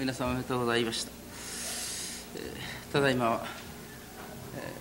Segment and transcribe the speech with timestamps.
[0.00, 1.10] 皆様おめでとうございました、
[2.90, 3.44] ただいまは、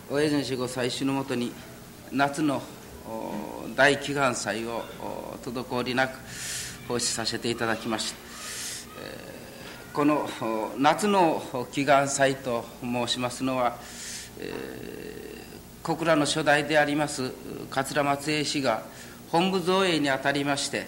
[0.09, 1.51] 親父のご祭祀のもとに
[2.09, 2.61] 夏の
[3.75, 4.81] 大祈願祭を
[5.43, 6.17] 滞りなく
[6.87, 8.17] 奉仕させていただきました、
[9.91, 10.25] この
[10.77, 11.43] 夏の
[11.73, 13.77] 祈願祭と申しますのは、
[15.83, 17.33] 小倉の初代であります
[17.69, 18.83] 桂松英氏が
[19.27, 20.87] 本部造営にあたりまして、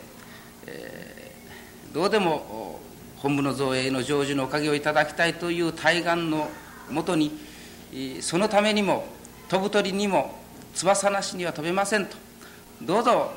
[1.94, 2.71] どうでも
[3.22, 6.50] 本部の造営の成就のおかげをいただきたいという対岸の
[6.90, 7.32] もとに
[8.20, 9.06] そのためにも
[9.48, 10.36] 飛ぶ鳥にも
[10.74, 12.18] 翼なしには飛べませんと。
[12.82, 13.32] どうぞ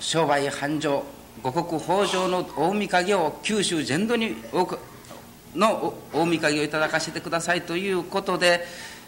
[0.00, 1.04] 商売繁盛
[1.42, 4.78] 五穀豊穣の大御影を九州全土に多く
[5.54, 8.64] の大御影をいただかせてくださいということで、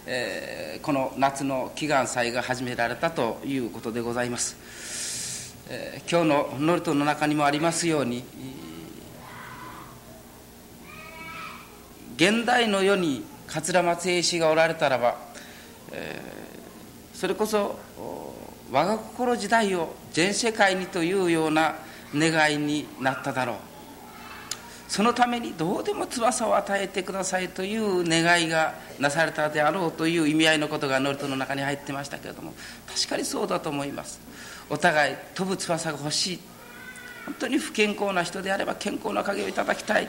[0.06, 8.22] えー、この夏の祈願祭が始められたということでございます、えー、今日のノルトの中にもありますように
[12.16, 15.16] 現代の世に桂松英氏がおられたらば、
[15.92, 17.78] えー、それこそ
[18.72, 21.76] 我が心時代を全世界にというような
[22.14, 23.56] 願いになっただろう。
[24.88, 32.54] そのためにどうでも翼を与えてくださいという願いがなされたであろうという意味合いのことがノルトの中に入ってましたけれども
[32.86, 34.20] 確かにそうだと思います。
[34.70, 36.40] お互い飛ぶ翼が欲しい。
[37.24, 40.08] 本当に不健康な人であれば健康な影をいただきたい。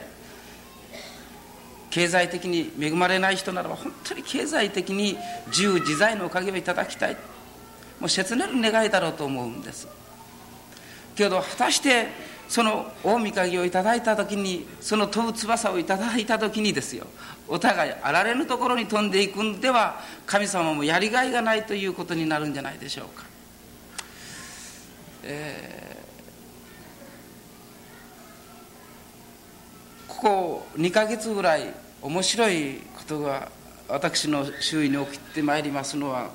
[1.89, 7.17] 経済的に恵まれない人ならば本当に経済的に自由自在のおかげをいただきたい。
[7.99, 9.87] もう切なる願いだろうと思うんです。
[11.15, 12.07] けど果たして
[12.47, 17.07] その大御鍵をいただいた時にその飛ぶ翼をいただいた時にですよ。
[17.47, 23.25] お互いあられぬところに飛んでいくんでは神様もやりがいがないということになるんじゃないでしょうか、
[25.23, 25.86] えー、
[30.17, 33.49] ここ2ヶ月ぐらい面白いことが
[33.87, 36.31] 私の周囲に起きてまいりますのは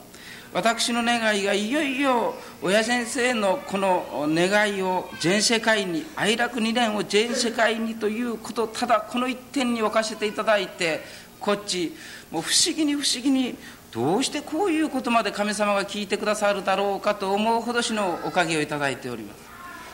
[0.54, 11.00] 私の願いがいよいよ親先生のこの願いを全世界に哀楽2年を全世界にということただこの一点に置かせていただいて
[11.40, 11.92] こっち
[12.30, 13.56] もう不思議に不思議に
[13.90, 19.51] どうしてこういうことまで神様が聞いてくださるだろうかと思うほどしのおかげをいただいております。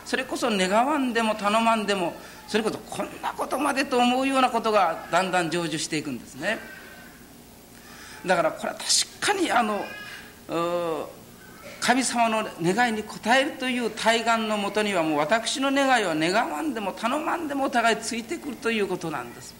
[0.09, 2.15] それこそ願わんでも頼まんでも
[2.47, 6.57] それこそこんなことまでと思うようなことがだんだん成就していくんですね。
[8.25, 9.85] だからこれは確かにあの
[11.79, 19.53] 神様の願いに応えるという対岸のもとにはもう私の願いは願わんでも頼まんでもお互いついてくるということなんです。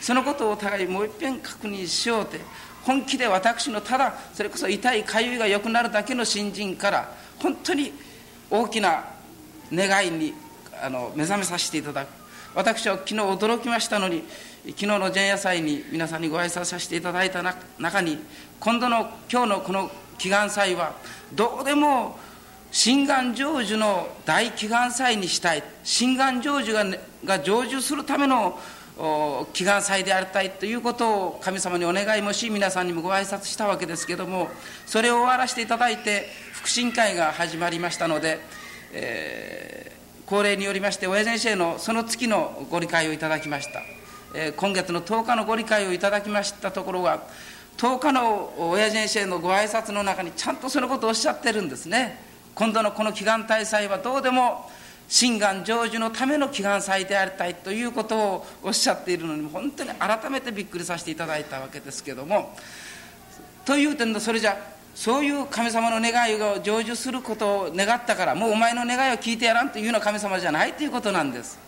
[0.00, 2.40] そのことをお互いもう一遍確認しようて
[2.82, 7.92] 本気で私のただそれこそ痛いかゆいが良くなるだけの新人から本当に
[8.50, 9.11] 大きな
[9.72, 10.34] 願いに
[10.82, 12.08] あの目覚めさせていただく。
[12.54, 14.24] 私は昨日驚きましたのに
[14.66, 17.42] 昨日の前夜祭に皆さんにご挨拶させていただいた
[17.78, 18.18] 中に
[18.60, 20.94] 今度の今日のこの祈願祭は
[21.32, 22.18] どうでも
[22.70, 25.62] 心願成就の大祈願祭にしたい。
[25.82, 26.84] 心願成就が,、
[27.24, 28.58] が成就するための
[29.52, 34.48] 祈願祭でありたいということを神様にお願いもし皆さんにもご挨拶したわけですけども
[34.86, 38.38] それを終わらせていただいて福神会が始まりましたので、
[38.92, 43.80] えー、恒例によりまして親先生のその月のご理解をいただきました、
[44.34, 47.22] えー、今月の10日のご理解をいただきましたところは
[47.78, 52.18] 10日の親先生のご挨拶の中にちゃんとそのことをおっしゃってるんですね。
[52.54, 54.70] 今度のこの祈願大祭はどうでも
[55.08, 62.54] 心願成就のための祈願祭でありたいということをおっしゃっているのに本当に改めてびっくりさせていただいたわけですけども。
[63.64, 64.56] という点でそれじゃ
[64.94, 71.58] そういう神様の願いを成就することを願ったからもうお前の願いを聞いてやらんというような神様じゃないということなんです。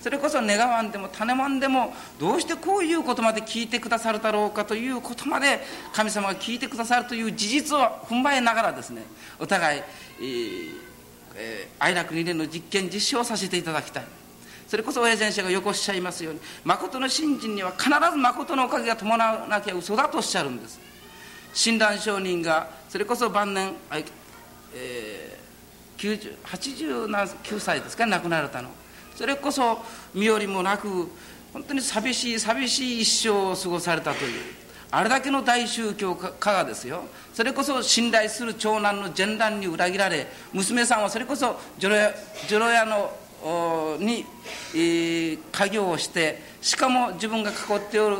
[0.00, 5.60] それこそ願わんでも種まんでもどうしてこういうことまで聞いてくださるだろうかということまで
[5.92, 9.02] 神様が聞いてくださるという事実を踏まえながらですね
[9.40, 9.82] お互い、
[10.20, 10.24] え
[11.34, 14.04] え、愛楽2年の実験実証させていただきたい。
[14.68, 20.87] それこそ親先生がよくおっしゃいますように誠の信心には必ず誠のおかげが伴わなきゃ嘘だとおっしゃるんです。
[21.54, 23.72] 親鸞上人がそれこそ晩年、
[24.74, 28.70] えー、89歳ですか亡くなられたの。
[29.14, 29.78] それこそ
[30.14, 31.08] 身寄りもなく
[31.52, 34.42] 本当に寂しい寂しい一生を過ごされたという。
[34.90, 37.02] あれだけの大宗教家がですよ。
[37.34, 43.12] それこそ信頼する長男の前乱に裏切られ娘さんはそれこそ女郎屋の
[44.00, 44.24] に、
[44.74, 48.16] えー、家業をしてしかも自分が囲っておる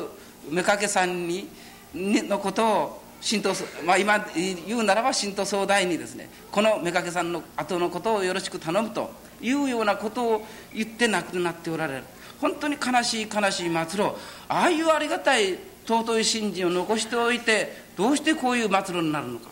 [0.50, 1.48] 妾さんに
[1.94, 3.52] のことを神道、
[3.84, 9.10] まあ、今言うならば神道総大にですねこの妾さんの後のことをよろしく頼むと
[9.40, 12.04] いうようなことを言って亡くなっておられる。
[12.40, 14.14] 本当に悲しい悲しい末路
[14.48, 19.48] ああいうありがたい尊い信心を残しておいてどうしてこういう末路になるのか。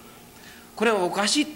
[0.76, 1.46] これはおかしい。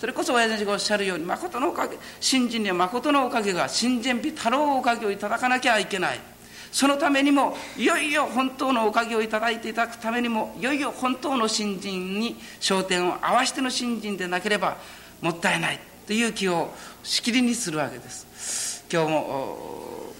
[0.00, 6.31] それこそ親父がおっしゃるように誠のおかげ信心には誠のおかげが信心日太郎おかげをいただかなきゃいけない。
[6.72, 14.78] そのためにもいよいよ本当のおかげをいただいていただくためにもいよいよ本当の信心に焦点を合わせての信心でなければ
[15.20, 16.70] もったいないという気を
[17.02, 18.84] しきりにするわけです。
[18.90, 20.14] 今日も、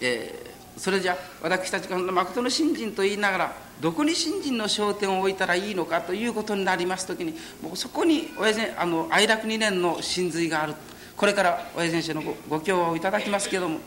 [0.00, 10.74] えー、それじゃ私たちが誠の信心と言いながらどこに信心の焦点を置いたらいいのかということになります時にもうそこに親先あの愛楽2年の真髄がある。
[11.16, 13.80] これから親先生のごご教話をいただきますけども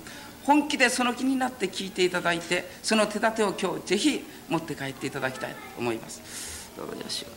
[0.45, 6.71] 本気でその気になって聞いていただいてその手立てを今日ぜひ持って帰っていただきたいと思います。
[6.75, 7.27] どうぞよろしく。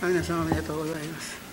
[0.00, 1.48] 皆さんおめでとうございます。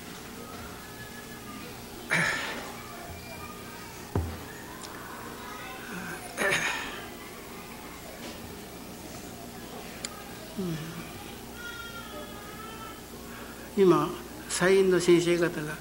[13.78, 14.10] 今
[14.50, 15.76] 社員の先生方が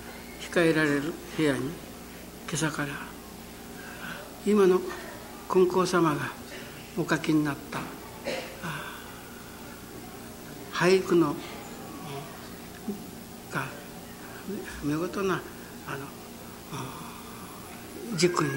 [0.61, 1.73] えられる部屋に今
[2.55, 2.89] 朝から
[4.47, 4.81] 今の
[5.49, 6.33] 金光様が
[6.97, 7.81] お書きになった
[10.73, 11.35] 俳句の
[13.51, 13.65] が
[14.83, 15.41] 見事な
[15.87, 16.07] あの
[18.17, 18.51] 軸に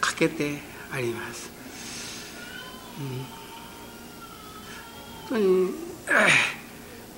[0.00, 0.58] かけて
[0.90, 1.50] あります。
[2.98, 3.06] うん、
[5.28, 5.70] 本当に、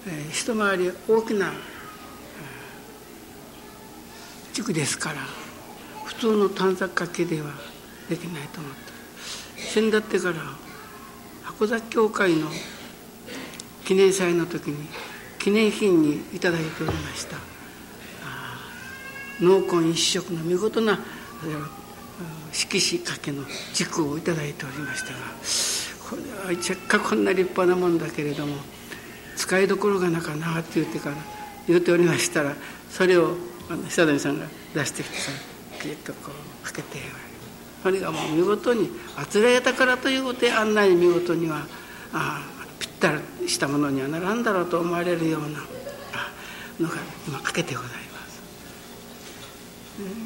[0.07, 1.53] えー、一回り大きな
[4.73, 5.17] ですから
[6.05, 7.49] 普通の短冊書きでは
[8.09, 8.79] できないと思って。
[9.73, 10.35] 先だってから
[11.43, 12.49] 箱崎教会の
[13.85, 14.89] 記念祭の時に
[15.39, 16.57] 記念品にいいており
[16.93, 17.37] ました。
[19.41, 20.99] 濃紺一色の見事な
[22.53, 25.19] 色紙掛けの軸をいただいておりましたが
[26.11, 26.17] こ
[26.51, 28.57] れはせっかくこんな立派なもんだけれども
[29.37, 31.17] 使いどころがなかなって言ってから
[31.69, 32.57] 言っておりましたら
[32.91, 33.37] それを
[33.69, 35.31] 久谷さんが出してきてさ
[35.81, 36.33] ピッとこ
[36.63, 36.99] うかけて
[37.83, 41.67] それがもう見事にあつらえたからということであんなに見事には
[42.13, 42.45] あ
[42.79, 45.49] ぴったりしたものにはならんだろうと思われるような
[46.81, 47.99] のが今かけてございま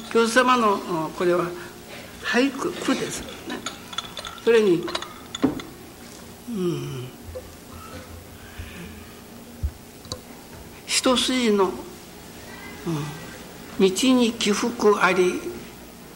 [0.07, 1.45] す教祖様のこれは
[2.23, 3.59] 俳句句ですね
[4.43, 4.85] それに
[6.49, 7.07] うん
[10.85, 11.73] 一筋の、うん
[13.79, 15.41] 道に起伏あり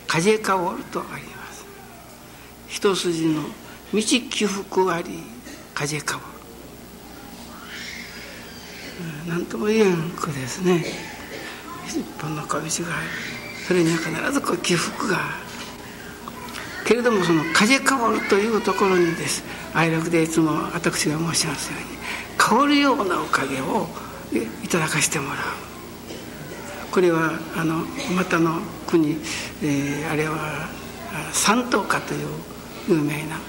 [0.08, 1.66] 風香るとあります。
[2.68, 3.42] 一筋の
[3.94, 5.24] 道起伏あり
[5.74, 6.22] 風香る。
[9.28, 10.86] 何とも言えん句ですね。
[11.88, 12.68] 一本の小道がある。
[13.68, 15.20] それには必ずこう起伏が
[16.86, 19.44] けれどもその風香るというところにです。
[19.74, 21.98] 愛楽でいつも私が申しますように
[22.38, 23.88] 香るようなおかげを
[24.64, 25.67] いただかしてもらう。
[26.92, 27.86] これはあの
[28.16, 29.18] またの国、
[29.62, 30.70] えー、あれは
[31.32, 32.28] 三等家という
[32.90, 33.40] 有名な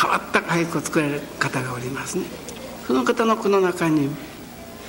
[0.00, 2.24] 変わった俳句を作られる方がおりますね。
[2.86, 4.08] その方の句の中に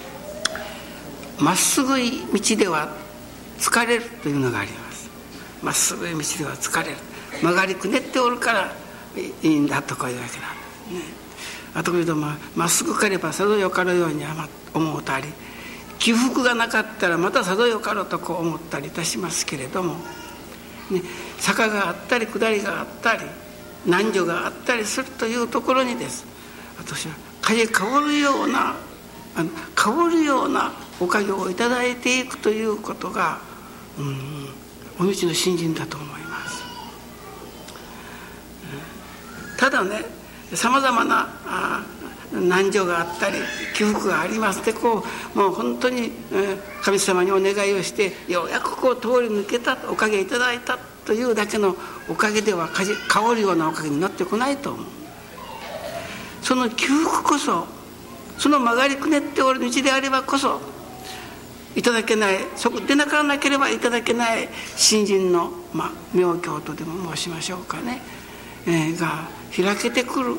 [1.40, 2.94] 「まっすぐい道では
[3.60, 5.10] 疲れる」というのがあります。
[5.62, 6.98] まっすぐい道では疲れる。
[7.42, 8.74] 曲がりくねっておるから
[9.16, 11.30] いいんだとこういうわけなんですね。
[11.74, 14.24] あとこれとまっすぐかればさぞよかるように
[14.74, 15.28] 思うたり
[16.00, 19.96] 起伏がなかったらまたさぞよかろうとこう思ったりいたしますけれども、
[20.90, 21.02] ね、
[21.38, 23.26] 坂があったり下りがあったり
[23.86, 26.26] 難女があったりするというところにです
[26.78, 28.76] 私は風変わるような
[29.36, 29.50] あの
[29.82, 33.40] 変わるようなおかげをいただいていくということが、
[33.98, 34.50] うん、
[35.00, 36.64] お道の信心だと思います。
[39.58, 40.06] ただね
[40.54, 41.86] さまざまなあ
[42.32, 43.38] 難情があったり
[43.76, 45.04] 起伏がありますでこ
[45.36, 46.12] うもう本当に
[46.84, 51.76] 神様にお願いをしてようやくこう通り抜けたおかげいただいたというだけの
[52.08, 52.70] おかげでは
[53.08, 54.86] 香るようなおかげになってこないと思う。
[56.42, 57.68] その起伏こそ
[58.38, 60.62] その曲がりくねっておる道であればこそ
[61.76, 68.02] いただけないそこでなからなければいただけない新人の、まあ、妙教とでも申しましょうかね、
[68.66, 70.36] えー、が開けてくる。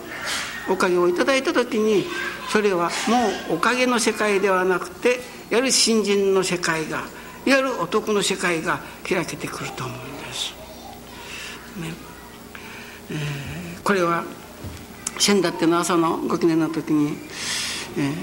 [0.71, 2.05] おかげをいただいた時に
[2.49, 2.91] それは
[3.49, 5.19] もうおかげの世界ではなくていわ
[5.59, 7.05] ゆる新人の世界が
[7.45, 10.55] いわゆる男の世界が開けてくると思うんです。
[11.81, 11.93] ね
[13.11, 14.25] えー、これは
[15.19, 17.19] 先だっての朝のご記念の時に、
[17.99, 18.15] えー、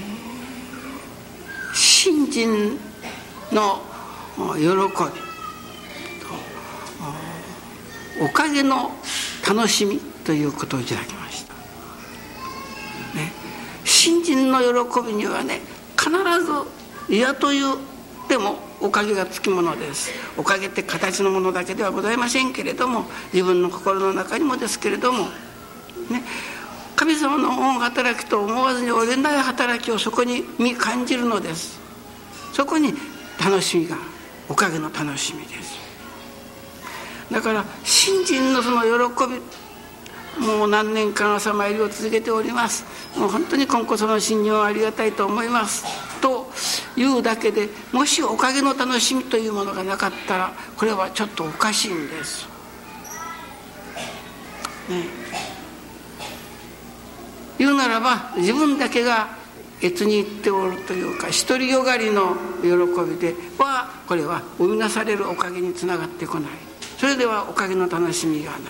[1.74, 2.78] 新人
[3.52, 3.82] の
[4.56, 5.28] 喜び
[8.20, 8.90] おかげの
[9.46, 11.27] 楽しみということをいただきました、ね、
[13.98, 15.60] 新人の喜びにはね
[15.98, 16.12] 必
[16.44, 16.52] ず
[17.12, 17.76] 嫌という
[18.28, 20.12] でもおかげがつきものです。
[20.36, 25.24] おかげって形のものだけではございませんけれども自分の心の中にもですけれども
[26.10, 26.22] ね
[26.94, 31.80] 神様の恩働きと思わずに折れない働きをそこに見感じるのです。
[32.52, 32.94] そこに
[33.44, 33.96] 楽しみが
[34.48, 35.76] おかげの楽しみです。
[37.32, 39.42] だから新人のその喜び
[40.40, 42.84] もう何年間朝参りを続けております。
[43.16, 45.84] もう本当に今後その信任はありがたいと思います。
[46.20, 46.50] と
[46.96, 52.46] いうだけでもしおかげの楽しみというものがなかったらこれはちょっとおかしいんです。
[54.88, 55.04] ね、
[57.58, 59.36] 言うならば自分だけが
[59.82, 62.68] 越に行っておるというか独りよがりの喜
[63.08, 66.50] びではこれは生み出されるおかげにつながってこない。
[66.96, 68.62] それではおかげの楽しみがない。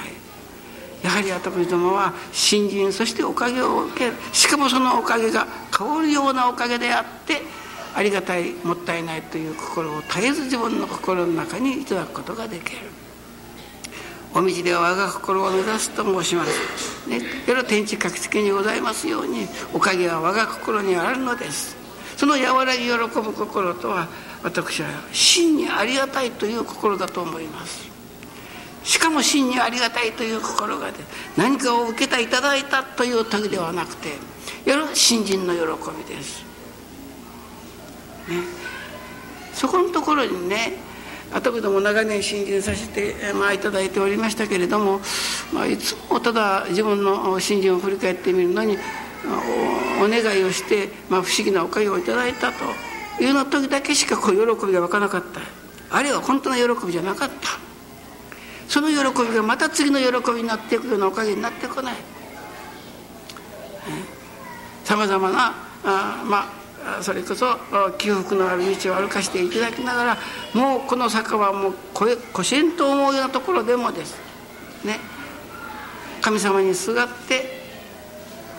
[1.02, 7.43] やはり私どもは新人そしておかげを受けるしかもそのおかげが香るようなおかげであって
[7.95, 12.78] ありがたいもったいないという心を絶えず自分の心の中にいただくことができる。
[14.35, 21.76] お道では我が心を目指すと申します、ね、よ天地各地にございますようにおかげは我が心にあるのです。
[22.17, 24.09] その和らぎ喜ぶ心とは
[24.43, 27.88] 私は真にありがたいという心だと思います。
[28.88, 30.97] しかも真にありがたいという心がで
[31.37, 34.14] 何かを受けたいただいたという時ではなくて
[34.95, 36.42] 新人の喜びです、
[38.28, 38.37] ね、
[39.52, 40.73] そこのところにね
[41.35, 45.02] 私ども長年新人させて、まあ、いただいておりましたけれども、
[45.52, 48.78] まあ、いつもただ自分の新人を振り返ってみるのに
[50.02, 52.64] お願いをして、まあ、不思議なおかげをいただいたと
[53.23, 55.42] いうの時だけしかこう喜びが湧かなかった。
[55.90, 57.68] あるいは本当の喜びじゃなかった。
[58.69, 61.95] その喜びがまた次の喜びになっていくようなおかげになってこない。
[64.85, 66.51] さまざまなあま
[66.99, 67.59] あそれこそ
[67.99, 70.19] 起伏のある道を歩かせていただきながら
[70.55, 71.75] もうこの坂はもう
[72.33, 74.17] こしんと思うようなところでもです。
[74.85, 74.99] ね。
[76.21, 77.59] 神様にすがって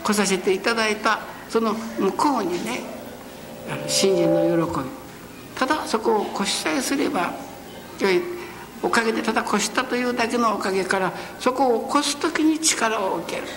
[0.04, 2.82] 来させていただいたその向こうにね
[3.88, 4.86] 信心の喜び。
[5.56, 7.34] ただそこを越しさえすれば
[8.00, 8.39] よい
[8.82, 13.48] おかげでただ越したというだけのおかげからそこを越す時に力を受ける。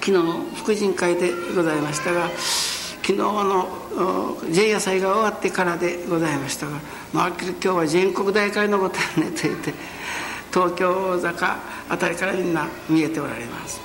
[0.00, 2.30] 昨日の福神会でございましたが
[3.02, 3.68] 昨日の
[4.54, 6.78] 前夜祭が終わってからでございましたが
[7.12, 9.74] 「まあ、今日は全国大会のことやね」と言って
[10.50, 11.56] 東京大阪
[11.90, 13.80] 辺りからみんな見えておられます。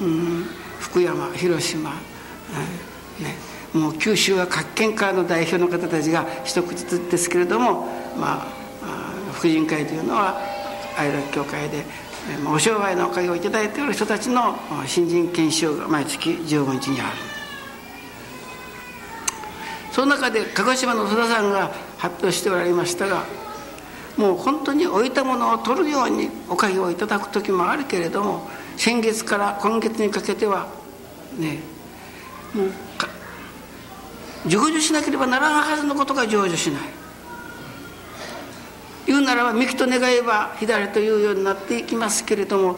[0.00, 0.46] うん
[0.80, 1.96] 福山広島、ね、
[3.74, 7.86] もう九州は各県からの代表の方たちが一口ずつですけれども、
[8.18, 8.46] まあ、
[9.32, 10.40] 福神会というのは
[10.96, 11.84] 愛楽教会で
[12.52, 17.30] お商売のおかげを頂いている人たちの新人研修が毎月15日にある。
[19.90, 23.24] その中で鹿児島の戸田さんが発表しておられましたが
[24.16, 30.68] もう本当に置いたものを取るようにおかげをいただく時もあるけれども先月から今月にかけては
[31.36, 31.58] ね
[32.54, 32.72] もう
[34.46, 36.80] 成就しなければならないはずのことが成就しない
[39.06, 42.76] 言うならば右と願えば左というようになっていきますけれども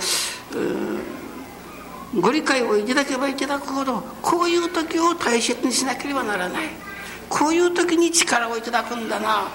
[2.21, 6.69] ご理解をいただけばいただくほどこういう時を大切にしなければならない
[7.28, 9.49] こういう時に力をいただくんだな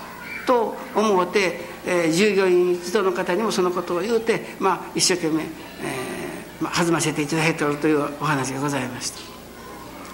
[0.48, 9.37] と思うて、えー、従業員一同の方にもそのことを言うて、まあ、一生懸命、えーまあ、弾ませていただいておるというお話がございました。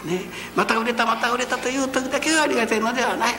[0.05, 0.21] ね、
[0.55, 3.33] また売れたまた売れたという時だけがありがたいのではない。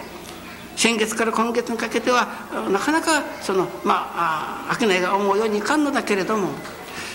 [0.77, 2.27] 先月から今月にかけては
[2.71, 6.49] なかなかそのまあ商いが思うようにいかんのだけれども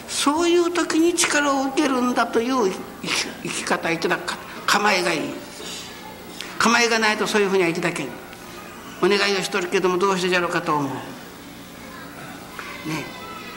[0.08, 2.72] そういう時に力を受けるんだという
[3.44, 5.22] 生き方いただく構えがいい。
[6.58, 8.08] 構えがないとそういうふうにはいただけん
[9.02, 10.92] お願いをしとるけどもどうしてじゃろうかと思う。
[10.94, 11.00] ね。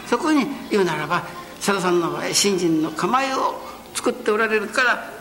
[0.06, 1.22] そこに言うならば
[1.56, 3.60] 佐田さんの場合新人の構えを
[3.94, 5.11] 作っておられるから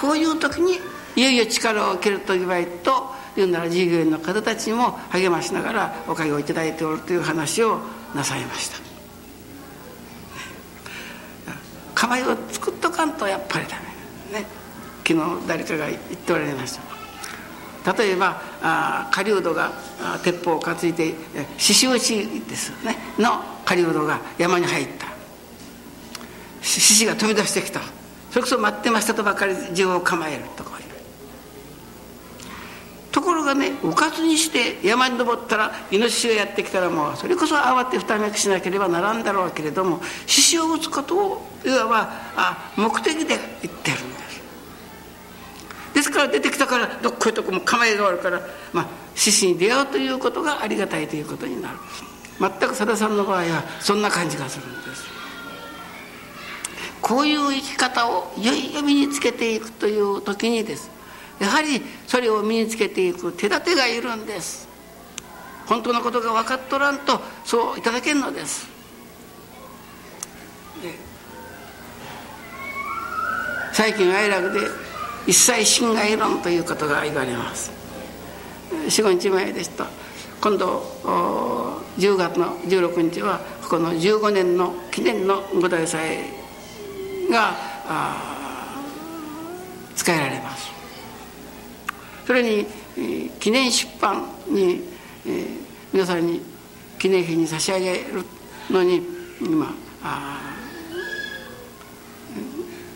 [0.00, 0.78] こういう時に
[1.16, 7.80] いよいよ力を受けると言われと言うなら従業員の方たちにも励ましながらおかげをいただいておるという話を
[8.14, 8.78] なさいました。
[11.94, 13.76] 構えを作っとかんとやっぱりダ
[14.32, 14.40] メ。
[14.40, 14.46] ね。
[15.06, 16.78] 昨日誰かが言っておられまし
[17.84, 17.92] た。
[17.92, 18.40] 例えば
[19.10, 19.72] 狩人が
[20.22, 21.14] 鉄砲を担いで
[21.58, 22.96] 獅子落ちですね。
[23.18, 25.08] の狩人が山に入った。
[26.62, 27.80] 獅子が飛び出してきた。
[28.30, 30.90] それこそ待ってましたとばかり銃を構えるとこういう。
[33.10, 43.38] ところがねうかつにして山に登ったらイノシシがやってきたらもうそれこそ慌てふためくしなければならんだろうけれども獅子を打つことをいわばあ目的で言っ
[43.82, 44.40] てるんです。
[45.92, 48.40] ですから出てきたからどっこいとこも構えがあるから、
[48.72, 51.78] まあ、獅子に出会うということがありがたいということになる。
[52.38, 55.09] 全くさださんの場合はそんな感じがするんです。
[57.02, 60.90] こういう生き方をいよいよ身につけていくという時にです。
[61.38, 64.68] やはりそれを身につけていく手立てがいるんです。
[65.66, 68.68] 本当のことが分かっとらんとそういただけんのです。
[73.72, 74.60] 最近愛楽で
[75.26, 77.70] 一切心外論ということが言われます。
[78.70, 79.86] 45日前でした。
[80.40, 80.82] 今度
[81.98, 86.39] 10月の16日はこの15年の記念の五大祭
[87.30, 87.54] が
[89.94, 90.70] 使えられます。
[92.26, 92.66] それに
[93.40, 94.82] 記念出版に、
[95.26, 95.46] えー、
[95.92, 96.42] 皆さんに
[96.98, 98.24] 記念碑に差し上げる
[98.70, 99.02] のに
[99.40, 99.74] 今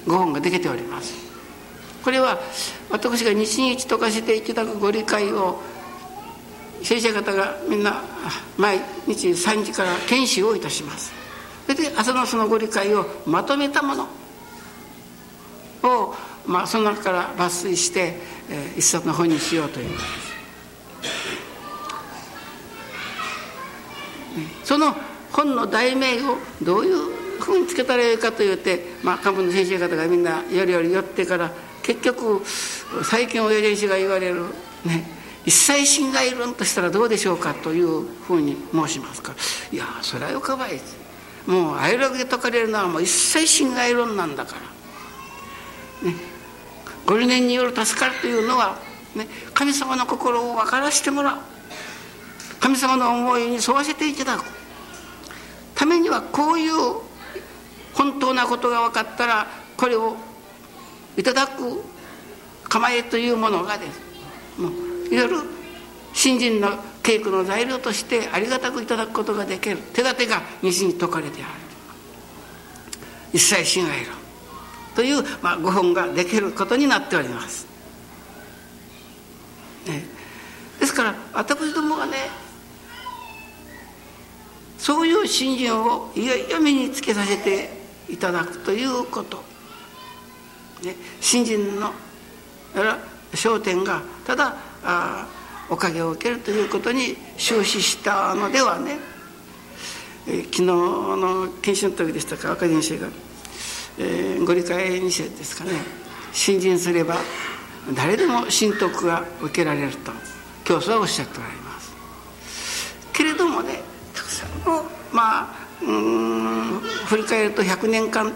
[0.07, 1.15] ご本ができております。
[2.05, 2.39] これは
[2.91, 5.61] 私が日々とかしていただくご理解を
[6.83, 8.03] 先生方がみんな
[8.59, 11.13] 毎日3時から研修をいたします。
[11.67, 14.07] それで朝のそのご理解をまとめたもの。
[15.85, 16.15] を、
[16.47, 18.17] まあ、その中から抜粋して、
[18.51, 19.91] えー、一冊の本にしようという。
[19.91, 20.35] ことです。
[24.65, 24.97] その
[25.33, 26.97] 本の題名をどういう
[27.41, 32.43] ふうにつけたらよいかというて、まあ、幹部の先生方がみんなよりより寄ってから結局
[33.03, 34.47] 最近親父が言われる
[34.85, 35.05] ね
[35.45, 39.37] 一切心外論としたらどうでしょうかというふうに申しますから。
[39.73, 40.81] いやそれはよかばい
[41.47, 44.74] もう愛楽で説かれるのはもう一切心外論なんだから。
[46.03, 46.15] ね、
[47.07, 48.79] ご理念による助かるというのは、
[49.15, 51.39] ね、神様の心を分からせてもらう。
[52.61, 54.45] 神様の思いに沿わせていただく。
[55.75, 56.73] ためにはこういう
[57.93, 60.17] 本当なことが分かったらこれを
[61.17, 61.95] いただく。
[62.75, 64.01] 構えというものがです。
[64.61, 65.37] もういわゆる
[66.13, 66.71] 信心の
[67.03, 69.77] 稽古の材料としてありがたくいただくことができる。
[69.93, 71.53] 手立てが西に説かれてある。
[73.33, 74.24] 一切心愛論
[74.95, 77.67] という、まあ、ご本ができることになっております。
[79.87, 80.05] ね、
[80.81, 82.31] ですから私どもがね
[84.79, 87.71] そういう信心をいよいよ身につけさせて
[88.09, 89.43] いただくということ、
[90.83, 91.93] ね、信心の
[93.33, 95.27] 焦点がただあ
[95.71, 98.99] おかげを受けるということに終始したのではね、
[100.29, 103.09] え昨日の研修の時でしたか若人生が。
[103.99, 105.71] えー、ご理解2世ですかね。
[106.33, 107.17] 信心すれば
[107.95, 110.11] 誰でも信徳が受けられると
[110.65, 111.95] 教祖はおっしゃっておられます。
[113.13, 118.33] けれどもねたくさんのまあうん振り返ると100年間、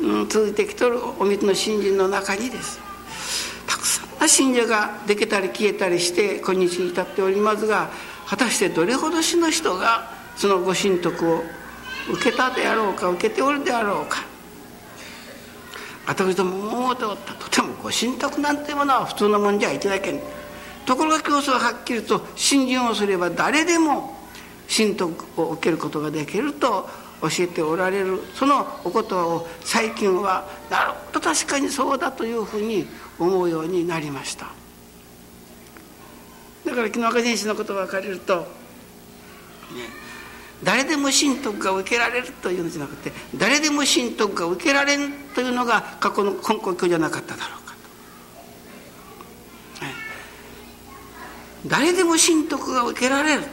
[0.00, 2.80] うん、続いてきとるお水の信心の中にです。
[3.66, 7.90] たくさんの信者ができたり消えたりして今日に至っておりますが
[8.26, 11.42] 果たしてどれほどしの人がそのご神徳を
[12.10, 14.31] 受けたであろうか受けておるであろうか。
[16.06, 20.20] 私ども思うておったとてもご神徳なんてものは普通のもんじゃいけないけん。
[20.84, 24.16] ところが教祖ははっきりと信心をすれば誰でも
[24.74, 26.88] 神徳を受けることができると
[27.20, 28.20] 教えておられる。
[28.34, 32.86] そのお言葉を最近はなるほど確かにそうだというふうに
[33.18, 34.46] 思うようになりました。
[36.64, 38.46] だから昨日赤人士の言葉を借りると、ね、
[40.62, 47.74] 誰でも神徳が受けられるというのじゃなくて誰でも神徳が受けられんというのが過去の根拠じゃなかっただろうか
[49.80, 49.94] と、はい、
[51.66, 53.46] 誰でも神徳が受けられる、ね、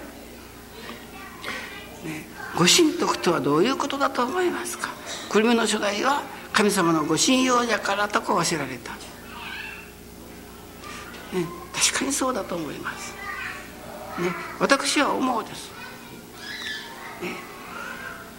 [2.55, 4.89] ご神徳とはどういうことだと思いますか？
[5.31, 6.21] 久留米の初代は
[6.53, 8.99] 神様のご信用じゃからとこう教えられた、ね、
[11.73, 13.13] 確かにそうだと思います、
[14.21, 15.68] ね、私は思うです。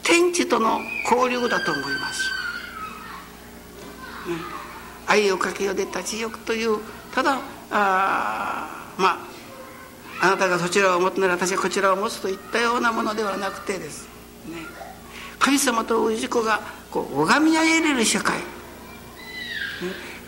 [0.02, 2.30] 天地との交流だと思います、
[5.06, 6.78] 愛をかけようで立ちよくという
[7.14, 7.40] ただ
[7.70, 9.30] あまあ
[10.22, 14.06] あなたがそちらを持つなら私はこちらを持つといったようなものではなくてです、
[14.48, 14.56] ね、
[15.38, 18.42] 神様と氏子がこう拝み上げれる社会、ね、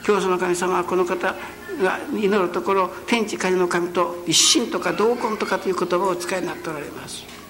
[0.02, 1.34] 教祖の神様はこの方
[1.82, 7.41] が祈るところ天地風の神と一心とか同根とかという言葉をお使いになっておられます。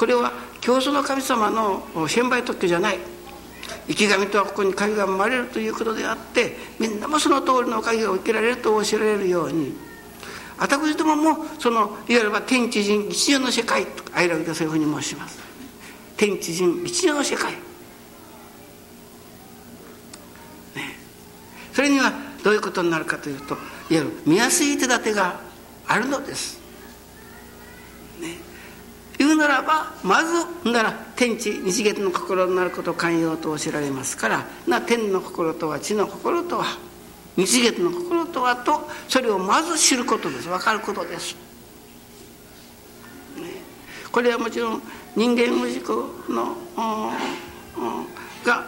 [0.00, 0.32] これは
[0.62, 2.98] 教祖の神様の専売特許じゃない。
[3.86, 9.74] 生き神とはここに神が生まれるということであってみんなもその通りのおかげを受けられると教えられるように。
[10.56, 15.38] 私どももそのいわゆる天地人一如の世界と愛楽でそういうふうに申します。
[16.16, 17.58] 天地人一如の世界、ね、
[21.74, 22.10] それには
[22.42, 23.60] どういうことになるかというといわ
[23.90, 25.40] ゆる見やすい手立てが
[25.86, 26.58] あるのです、
[28.18, 28.38] ね、
[29.20, 36.64] 言うならばまずなら天地日月の心になることを寛容と教えられますからな天の心とは地の心とは
[37.36, 40.48] 日月の心とはとそれをまず知ることです。
[40.48, 41.34] 分かることです、
[43.36, 43.42] ね、
[44.10, 44.82] これはもちろん
[45.14, 46.56] 人間無事故の
[48.42, 48.64] が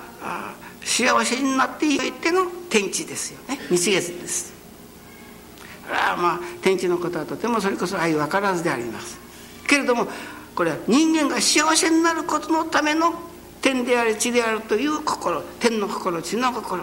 [0.85, 3.59] 幸せになっていっての天地ですよね。
[3.71, 4.53] 日月です。
[5.89, 9.19] あまあ天地のことはとてもそれこそ相分からずであります。
[9.67, 10.07] けれども
[10.55, 13.15] これは人間が幸せになることのための
[13.61, 16.83] 天であり地であるという心天の心地の心。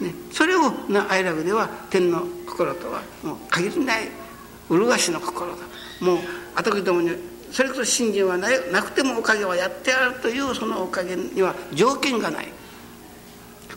[0.00, 0.72] ね、それを
[1.10, 4.08] 愛楽では天の心とはもう限りない
[4.70, 5.56] 麗しの心だ。
[6.00, 6.18] もう
[6.56, 7.10] 私どもに
[7.52, 12.48] それこそ信心はななくてもおかげはやってやるというそのおかげには条件がない。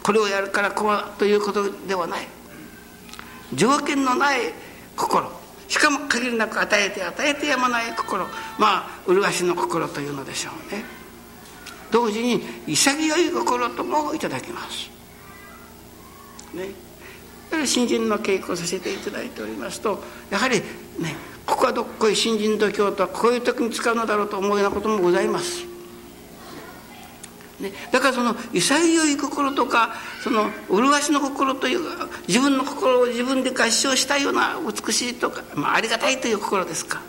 [0.01, 2.27] これをやるからこうということではない。
[3.53, 4.53] 条件のない
[4.95, 5.42] 心。
[5.73, 8.27] しかも限りなく与えて与えてやまない心。
[8.59, 10.85] まあ麗しの心というのでしょうね。
[11.89, 14.91] 同時に潔い心ともいただきます。
[16.53, 16.69] ね。
[17.65, 20.59] 新人の稽古をさせていただいておりますとやはり
[20.99, 21.15] ね
[21.47, 25.72] ここはどっこい新人度胸とはこういう時に使うのだろうと思うようなこともございます。
[27.63, 37.01] ね、だからその潔い心とかその麗しの心というか自分の心を自分で合唱したような美しいとか、まあ、ありがたいという心ですか、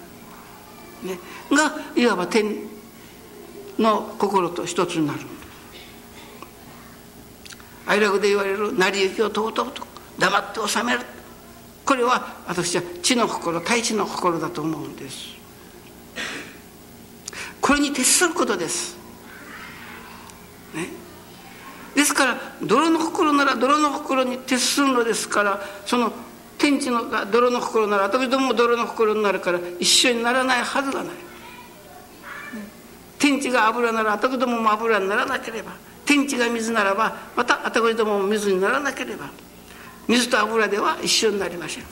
[1.03, 1.19] ね、
[1.51, 2.55] がいわば天
[3.79, 5.21] の心と一つになる。
[7.87, 9.67] 愛楽で言われる成り行きを尊うと
[10.19, 11.01] 黙って収める。
[11.85, 15.35] これは私は知の心大地の心だと思うんです。
[17.61, 19.04] これに徹することです。
[20.75, 20.89] ね。
[21.95, 26.13] ですから泥の心なら泥の心に徹するのですからその
[26.59, 31.15] 天地のが泥の心なら私どもも泥の心になるから一緒にならないはずがない。
[33.19, 35.73] 天地が油なら私どもも油にならなければ
[36.05, 39.31] 天地が水ならばまた私どもも水にならなければ
[40.07, 41.85] 水と油では一緒になりません。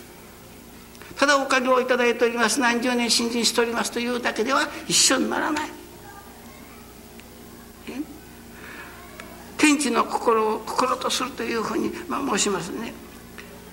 [1.16, 2.60] ただお金を頂いております。
[2.60, 5.81] 何十年信心しておりますというだけでは一緒にならない。
[9.62, 12.92] 天地の心を心とするというふうに、まあ、申しますね。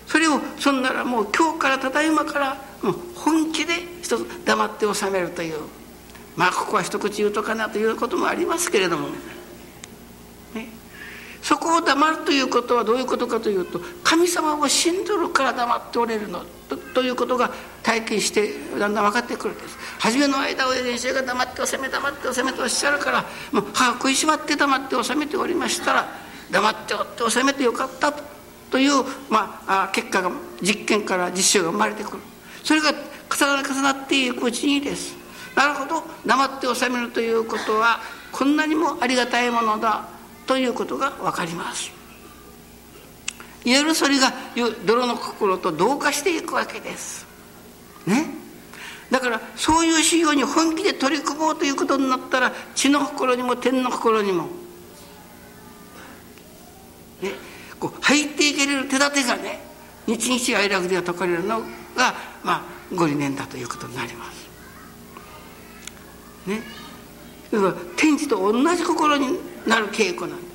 [0.05, 3.73] それをそんならもう今日からただいまからもう本気で
[4.03, 5.57] 一つ黙って収めるという。
[6.35, 9.07] まあここは一口言うとかなということもありますけれども
[10.53, 10.67] ね。
[11.41, 16.43] そこを黙るということはどういうことかというと神様を信ずるから黙っておれるの。
[16.77, 17.51] ということが
[17.83, 19.77] 体験してだんだん分かってくるんです。
[19.99, 26.09] 初めの間親先生が黙って収め黙って収めとおっしゃるからもう歯を食いしばって黙って収めておりましたら
[26.51, 28.13] 黙っておって収めてよかった
[28.69, 32.19] という、まあ、結果が実験から実証が生まれてくる。
[32.63, 35.15] それが重な重なっていくうちにです。
[35.55, 37.99] なるほど黙って収めるということは
[38.31, 40.07] こんなにもありがたいものだ
[40.45, 41.98] ということが分かります。
[43.65, 44.33] いわゆるそれが
[44.85, 47.27] 泥の心と同化していくわけです。
[48.05, 48.27] ね？
[49.11, 54.43] だからそういう修行に本気で取り組もうということになったら地の心にも天の心にも
[57.21, 57.31] ね？
[57.79, 59.61] こう入っていけれる手立てがね
[60.05, 61.65] 日々愛楽では解かれるのが、
[62.43, 62.63] まあ、
[62.95, 64.49] ご理念だということになります。
[66.47, 66.61] ね、
[67.51, 70.48] だから天地と同じ心になる稽古なんです。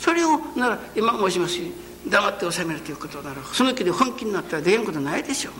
[0.00, 1.74] それをなら今申しますように
[2.10, 5.52] 黙って収めるということならその気で本気になったら出んことないでしょう。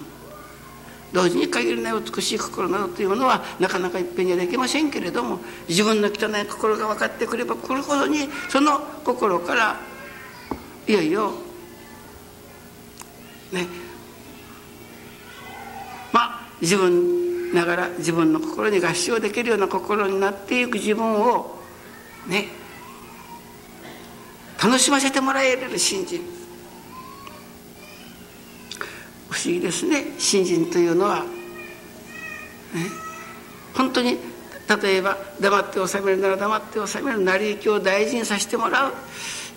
[1.12, 9.80] 同時に限りない美しい心などというものはなかなかいっぺんにはできませんけれども自分の汚い心が分かってくればくるほどにその心から
[10.86, 11.32] いよいよ
[13.52, 13.66] ね
[16.12, 21.58] まあ自分ながら自分の心に合唱できるような心になっていく自分を
[22.28, 22.59] ね
[24.62, 26.20] 楽しませてもらえる信心
[29.30, 30.04] 不思議ですね。
[30.18, 31.26] 信心というのは、ね、
[33.74, 34.18] 本当に
[34.82, 38.92] 例えば黙って収めるなら黙って収める成り行きを大事にさせてもらう。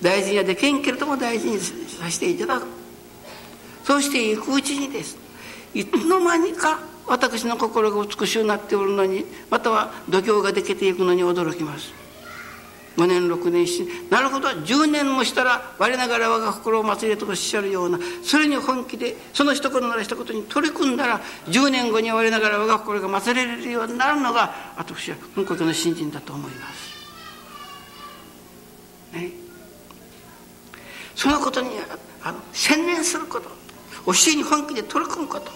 [0.01, 1.73] 大事にはできんけれども大事にさ
[2.09, 2.67] せていただく。
[3.83, 5.17] そうしていくうちにです。
[5.73, 12.02] いつの間にか私の心が美しくなっておるのにまたは度胸ができていくのに驚きます。
[12.95, 26.93] 5年6年7年なるほど10年もしたら我ながら我が心を祭れとおっしゃるようなそれに本気でその一言なら一言に取り組んだら10年後に我ながら我が心が祭れるようになるのが私は本国の信心だと思います。
[29.13, 29.31] ね、
[31.15, 31.69] そのことに
[32.23, 33.49] あの専念すること
[34.05, 35.51] 教えに本気で取り組むこと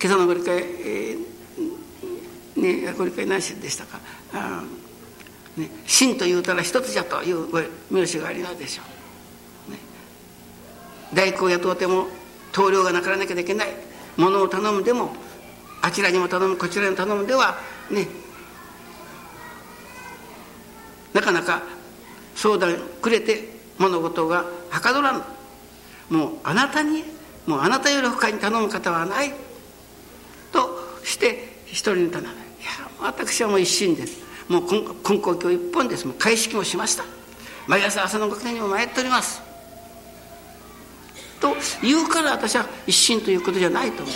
[0.00, 1.33] 今朝のご理解、えー、
[2.64, 4.00] ね、ご理解なしでしたか、
[5.56, 7.46] ね、真と言うたら一つじゃという
[7.90, 8.82] 名詞がありなのでしょ
[9.68, 9.78] う、ね、
[11.12, 12.06] 大工を雇うても
[12.52, 13.68] 棟梁がなからなきゃいけない
[14.16, 15.12] ものを頼むでも
[15.82, 17.58] あちらにも頼むこちらに頼むでは
[17.90, 18.08] ね。
[21.12, 21.62] なかなか
[22.34, 23.48] 相談くれて
[23.78, 25.22] 物事がはかどらん。
[26.08, 27.04] もうあなたに
[27.46, 29.34] もうあなたより他に頼む方はない。
[30.52, 32.43] として一人に頼む。
[33.04, 34.18] 私はもう一心です。
[34.48, 36.06] もう根高教一本です。
[36.06, 37.04] もう開式もしました。
[37.66, 39.42] 毎朝朝の学年にも参っております。
[41.40, 44.14] と言うから私は一心ということじゃないと思う。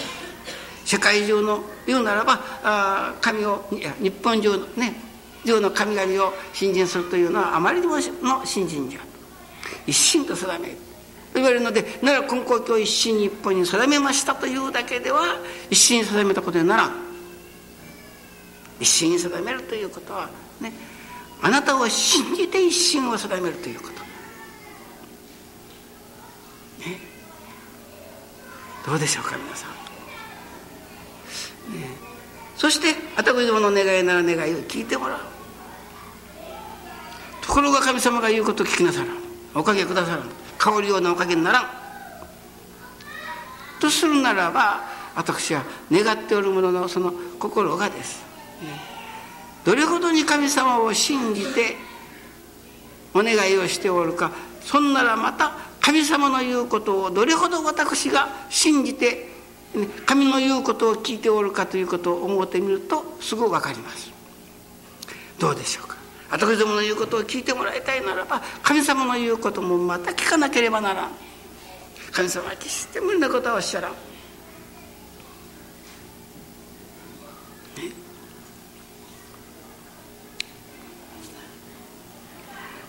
[0.86, 4.94] 世界中の言うならばあ神を日本中のね
[5.44, 9.00] 中の神々を信心するというのはあまりにもの信心じゃ。
[9.86, 10.74] 一心と定める。
[10.74, 15.36] と言われるのでなら根高教一心一本に定めましたというだけでは
[15.68, 17.07] 一心に定めたことにならん。
[18.80, 20.72] 一心に定めるということはね
[21.42, 23.94] あなたを信じて一心を定めるということ。
[26.88, 26.98] ね。
[28.84, 29.70] どうでしょうか皆さん、
[31.78, 31.90] ね、
[32.56, 35.18] そして私どもの願いなら願いを聞いてもらう。
[37.42, 39.06] ところが神様が言うことを聞きなさら
[39.54, 40.28] おかげくださらん。
[40.58, 41.70] 香るようなおかげにならん。
[43.80, 44.80] とするならば
[45.14, 48.24] 私は願っておるもののその心がです、
[49.64, 51.76] どれほどに神様を信じて
[53.14, 59.28] お願いをしておるかそんならまた神様の言うことをどれほど私が信じて
[60.06, 64.10] 神の言うことを聞いておるかということを思ってみるとすぐ分かります。
[65.38, 65.96] どうでしょうか。
[66.30, 71.10] 私どもの言うことを聞いてもらいたいならば神様の言うこともまた聞かなければならん。
[72.12, 73.92] 神様は決して無理なことはおっしゃらん、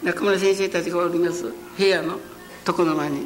[0.04, 2.20] 中村先生たちがおります部屋の
[2.66, 3.26] 床の間に、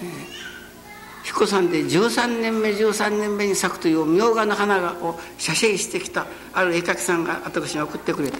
[0.00, 8.38] えー、彦山で13年目13年目に咲くという明画の花を写真してきたある絵描きさんが私に送ってくれた。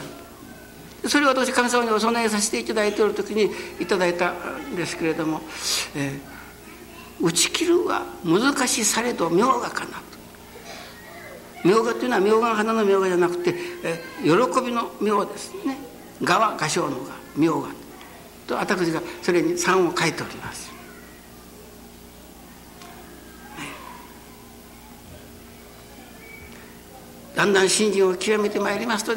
[1.09, 5.41] それを私神様にお供えさせていただいておる時にいただいたんですけれども、
[5.95, 10.05] えー、打ち切るは難しされど明画かなと。
[11.65, 15.86] 明画というのは明画の花の明画じゃなくて、えー、喜びの明ですね。
[16.23, 17.69] 画は画商の画明画
[18.47, 20.77] と私がそれに3を書いております。
[27.35, 29.13] だんだん信心を極めてまいりますと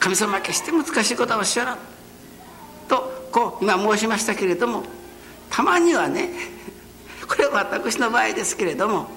[0.00, 1.78] 神様は決して難しいことはおっしゃらん。
[2.88, 4.82] とこう今申しましたけれども
[5.48, 6.30] たまにはね
[7.28, 9.08] これは私の場合ですけれども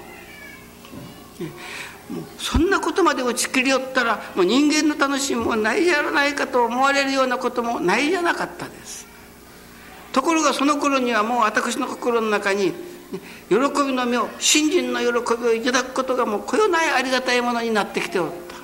[2.38, 9.06] そんなことまで打ち切りよったらもう人間の楽しみもないじゃないかと思われるようなこともないじゃなかったです。
[10.12, 12.72] ところがその頃にはもう私の心の中に
[13.48, 18.56] 喜びの目を信心の喜びをいただくことがもうこよないありがたいものになってきておった。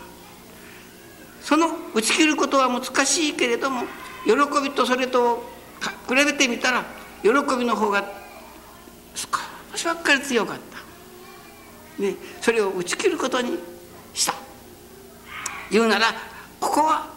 [1.42, 3.82] その打ち切ることは難しいけれども
[4.24, 5.44] 喜びとそれと
[6.08, 6.84] 比べてみたら
[7.22, 8.04] 喜びの方が
[9.14, 9.28] 少
[9.76, 10.71] しばっかり強かった、
[11.98, 13.58] ね、それを打ち切ることに
[14.14, 14.34] した。
[15.70, 16.14] 言うなら
[16.60, 17.10] ここは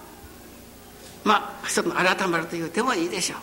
[1.24, 3.36] まあ一つの改まると言うてもいいでしょ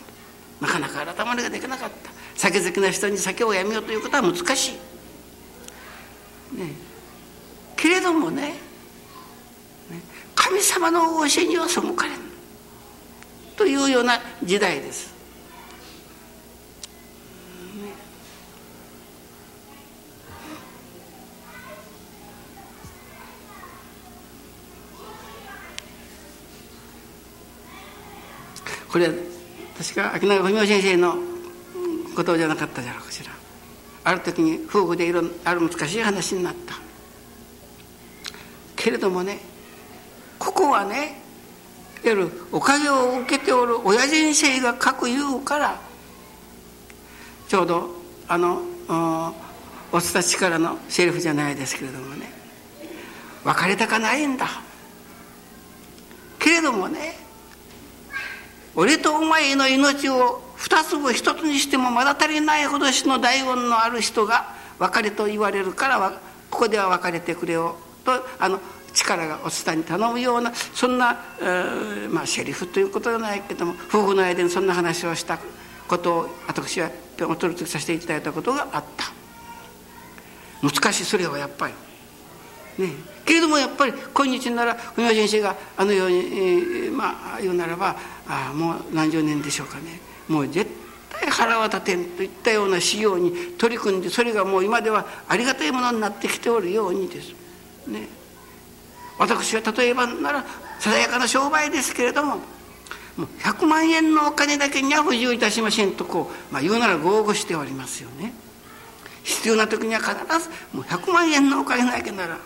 [0.61, 0.63] う。
[0.63, 2.11] なかなか改まりができなかった。
[2.35, 6.73] 酒好きな人に酒をやめようということは難しい、ね、
[7.75, 8.55] けれどもね
[10.33, 12.17] 神様の教えには背かれん。
[13.55, 15.12] というような時代です。
[28.93, 29.09] これ
[29.75, 31.15] 確か秋永文雄先生の
[32.15, 33.31] ことじゃなかったじゃろうかしら。
[34.03, 36.75] ある時に夫婦でいろある難しい話になった。
[38.75, 39.39] けれどもね
[40.37, 41.19] ここはね
[42.03, 45.81] いわゆるおかげを受けておる親人生が書く言うから
[47.47, 47.89] ちょうど
[48.27, 48.61] あの
[49.91, 52.31] お伝ちからのセリフじゃないですけれどもね
[53.43, 54.45] 別れたかないんだ。
[56.37, 57.22] けれどもね
[58.75, 68.59] 俺とお前の命を二つを一つにしてもまだ足りないほど死の大恩のある人が別れと言われるからここでは別れてくれよとあの
[68.93, 75.39] 力がお伝えに頼むようなそんな、えー、まあセリフということじゃないけども夫婦の間にそんな話をした
[75.87, 76.89] ことを私は
[77.21, 79.05] お取り次ぎさせていただいたことがあった。
[80.63, 81.73] 難しいそれはやっぱり。
[82.77, 87.95] ねけれどもやっぱり今日なら文明先生があのように、えー、まあ言うならば
[88.27, 90.69] あもう何十年でしょうかねもう絶
[91.09, 97.33] 対腹は立てんといったような修行に取り組んでそれがもう今ではありがたいものになってきておるようにです。
[97.87, 98.07] ね、
[99.19, 100.43] 私は例えばなら
[100.79, 102.37] ささやかな商売ですけれども
[103.17, 108.33] もう100万円のお金だけには不自由いたしませんとこう、まあ、言うなら豪語しておりますよね。
[109.23, 112.37] 必要な時には必ずもう100万円のお金だけなら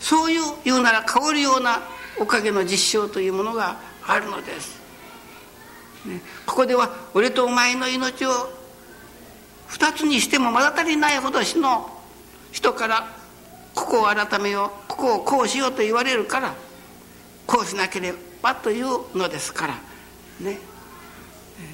[0.00, 1.82] そういう言うなら変わるような
[2.18, 4.80] おかげの実証というものがあるのです、
[6.04, 8.30] ね、ここでは俺とお前の命を
[9.68, 11.88] 二つにしてもまだ足りないほど死の
[12.50, 13.06] 人から
[13.74, 16.54] ここを改めようここをこうしようと言われるから
[17.46, 19.74] こうしなければというのですから。
[20.40, 20.58] ね。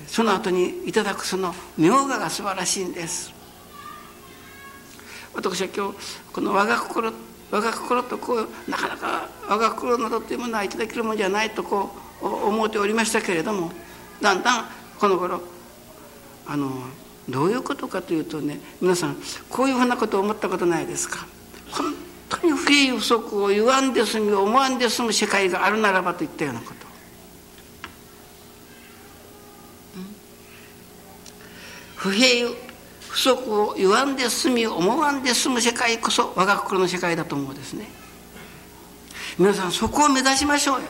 [0.06, 3.32] その後にいただくその名画が素晴らしいんです。
[5.34, 5.98] 私は今日
[6.32, 7.12] この我が心
[7.50, 13.70] 我が心とこうなかなか我が心などというものはいただけるものじゃないとこう思っておりましたけれども
[14.20, 14.64] だんだん
[14.98, 15.40] この頃
[16.46, 16.70] あの
[17.28, 19.16] どういうことかというとね皆さん
[19.48, 21.26] こういうふうなことを思ったことないですか？
[21.70, 21.94] 本
[22.28, 26.86] 当に不平不足を言わんで済み思わんで済む世界があるならばといったようなこと。
[31.96, 32.50] 不平
[33.16, 37.86] 不足を言わんで済み思わんで済む世界こそ我が心の世界だと思うですね。
[39.38, 40.88] 皆さんそこを目指しましょうよ。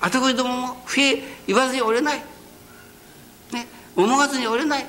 [0.00, 2.18] あてこどもも不平言わずにおれない、
[3.52, 4.88] ね、思わずにおれない、ね、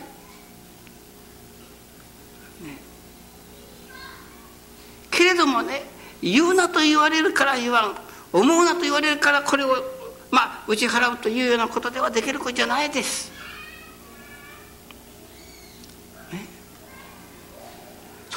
[5.10, 5.82] けれどもね
[6.22, 7.96] 言うなと言われるから言わん。
[8.32, 9.70] 思うなと言われるからこれを
[10.30, 13.37] まあ打ち払うというようなことではできることじゃないです。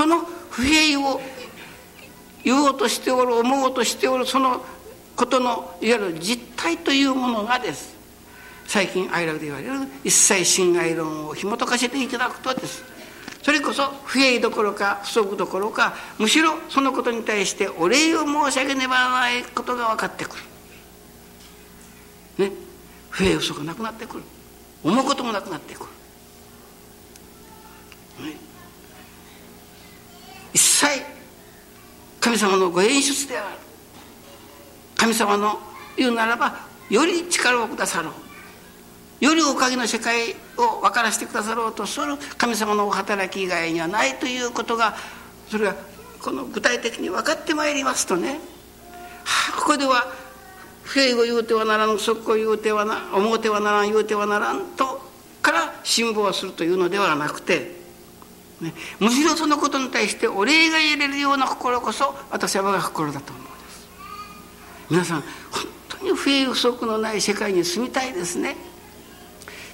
[0.00, 1.20] その不平を
[2.42, 4.62] 言おうとしておる思おうとしておるその
[5.14, 7.94] ことのいわゆる実態というものがです
[8.66, 12.82] 最近愛楽で言われる一切侵害論を紐解かせていただくとです
[13.42, 20.38] それこそ不平どころか不足どころかむしろそのことに対してお礼を申し上げねばならないことが分かってく
[22.38, 22.46] る。
[22.48, 22.52] ね
[23.10, 24.22] 不平不足がなくなってくる
[24.82, 25.99] 思うこともなくなってくる。
[30.52, 30.86] 一切
[32.20, 33.58] 神様のご演出である。
[34.96, 35.58] 神様の
[35.96, 36.60] 言うならば
[36.90, 39.24] より力をくださろう。
[39.24, 44.94] よりおかげの世界を分からせてくださろうとする神様のお働き以外にはないということが
[45.48, 45.76] それが
[46.22, 48.40] この具体的に分かってまいりますとね、
[49.24, 50.06] はあ、ここでは
[50.82, 55.02] 不平を言うてはならん即行言うてはな思うてはならん言うてはならんと
[55.42, 57.79] から辛抱するというのではなくて
[58.60, 63.88] ね、むしろそのことに対してお礼が言えれるような心こそ私は我が心だと思うんです。
[64.90, 65.28] 皆さん本
[65.88, 68.56] 当に不平不足のない世界に住みたいですね。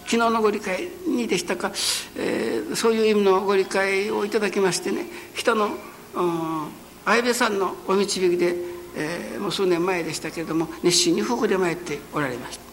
[0.05, 1.73] 昨日のご理解にでしたか、
[2.17, 5.07] えー、そういう意味のご理解をいただきましてね。
[5.35, 5.71] 人の
[7.05, 8.55] 相部さんのお導きで、
[8.95, 12.67] えー、もう数年前でしたけれども熱心に夫婦で参っておられました。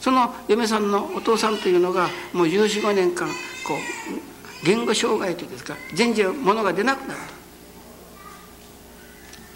[0.00, 3.26] その嫁さんのお父さんというのがもう1415年間
[3.66, 4.33] こう
[4.64, 7.20] 言語障害というんですか全然ものが出なくなる。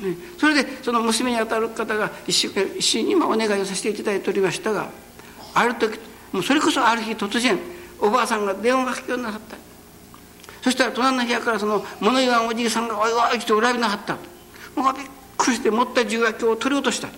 [0.01, 4.91] と、ね、それでその娘にあたる方が一週一緒に今お願いをさせていただいておりましたが
[5.55, 5.99] ある時
[6.33, 7.59] もうそれこそある日突然
[7.99, 9.57] おばあさんが電話がかけようになった。
[10.62, 14.16] そしたら隣の部屋からその物言わんおじいさんが「おいおい」って恨みなはった。
[14.74, 15.05] もうびっ
[15.37, 17.09] くりして持った重役を取り落とした。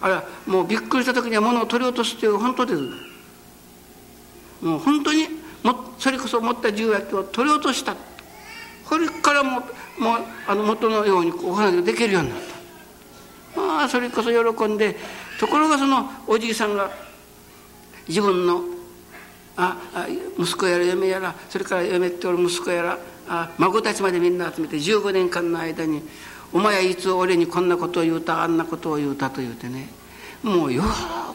[0.00, 2.80] あらもうびっくりした時には物を取り落とすという本当です。
[4.60, 7.94] もう本当にもそれこそ持った重役を取り落とした。
[8.84, 9.60] これからも
[9.98, 12.38] もうあの元のようにお話ができるようになっ
[13.54, 13.60] た。
[13.60, 14.96] まあそれこそ喜んで
[15.38, 16.90] ところがそのおじいさんが
[18.08, 18.62] 自分の
[19.56, 19.76] あ
[20.38, 22.98] 息子やら嫁やらそれから嫁っておる息子やら
[23.28, 26.02] あ孫たちまでみんな集めて15年間の間に
[26.52, 29.88] 「お前はいつ俺にこんなことを言うたあんなことを言うた」と言うてね。
[30.42, 30.82] もうよ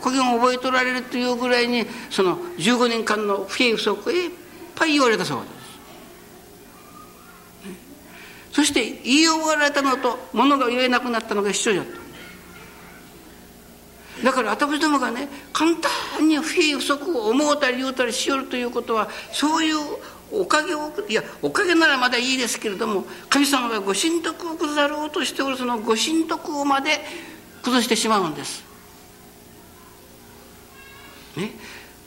[0.02, 4.32] く覚えとられるというぐらいにその15年間の不平不足をいっ
[4.76, 5.56] ぱい言われたそうです。
[8.56, 11.86] そして言い終わられたのと物が言えなくなったのが一緒じゃっ
[14.22, 15.72] ただから私どもがね簡
[16.18, 19.76] 単に不平不足を思うたり言うたりしよるということはそういう
[20.32, 26.92] おかげをいやおかげならまだいいですけれども神様がご神徳を崩さろうとしておるそのご神徳をまで
[27.62, 28.65] 崩してしまうんです。
[31.38, 31.52] ね。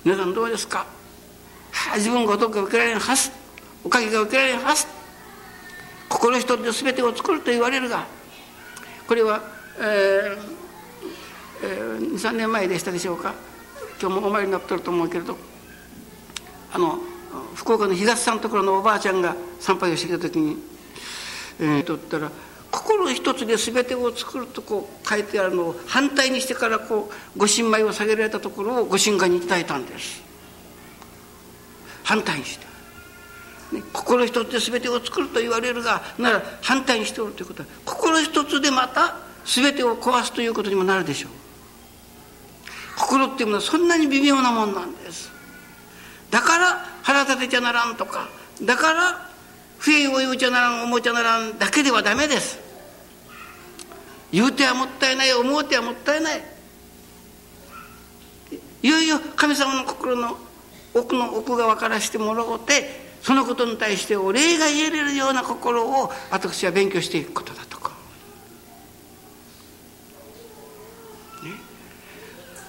[0.05, 0.79] 皆さんどうですか、
[1.70, 3.31] はあ、自分がどが受けられるはず。
[3.85, 4.87] おかげが受けられるはず。
[6.09, 8.07] 心一つで全てを作ると言われるが
[9.07, 9.43] これは、
[9.79, 10.39] えー
[11.62, 13.35] えー、23年前でしたでしょうか？
[14.01, 15.37] 今日もお参りになってると思うけれど。
[16.72, 16.99] あの
[17.55, 20.57] 福岡の東さんのところのおばあちゃんが参拝をしてきた時に、
[21.61, 22.31] えー、とったら
[22.89, 30.22] 「心一つで全てを作る」とこう書いてあるのを反対にしてからこうご神米を下げられたところをご神官に伝えたんです。
[32.03, 32.66] 反対にして、
[33.72, 41.30] ね、心一つで全てを作ると言われるがなら反対にしておるということは心一つでまた全てを壊すということにもなるでしょう。
[42.97, 45.30] 心っていうものはそんなに微妙なもんなんです。
[46.30, 48.28] だから腹立てちゃならんとか
[48.62, 49.30] だから
[49.78, 52.68] 不平を言うちゃならん思うちゃならんだけではダメです。
[54.33, 56.45] 言うてはもったいない思うてはもったいない。
[58.83, 60.39] いよいよ神様の心の
[60.95, 67.91] 奥の奥側からしてもらおうてそのことに対してお礼が言えれるような心を私は勉強していくことだとか、
[71.43, 71.51] ね、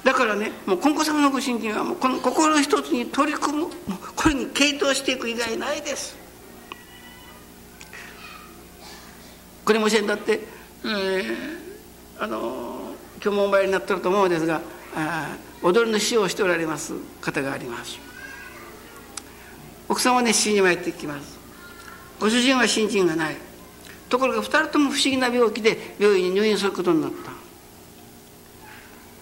[0.04, 3.68] だからねもう金子様のご信心はもうこの心一つに取り組む。
[4.16, 6.18] これに傾倒していく以外ないです。
[9.64, 10.42] これもしえんだって、
[10.86, 11.24] え、
[12.20, 14.62] あの今日もお参りになってると思うんですが
[14.96, 18.00] あ踊りの詩をしておられます方があります。
[19.90, 21.38] 奥さんは熱心に参ってきます。
[22.20, 23.38] ご主人は新人がない。
[24.08, 27.32] ところが2人とも不思議な病気で病院に入院することになった。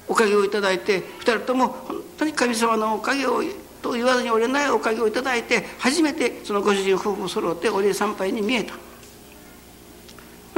[0.07, 3.41] おかげをいただいて2人とも本当に神様のおかげを
[3.81, 8.73] と言わずにおれないおかげをいただいて初めてそのご主人夫婦揃ってお礼参拝に見えた。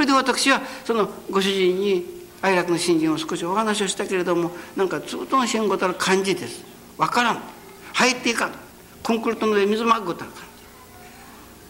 [0.00, 2.06] それで私はそのご主人に
[2.40, 6.64] 愛楽の信心を少しお話をしたけれどもなんかずっとの信号たる感じです。
[6.96, 7.42] 分からん。
[7.92, 8.52] 入っていかん。
[9.02, 10.30] コンクリートの上水まっぐたか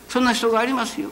[0.08, 1.10] そんな人がありますよ。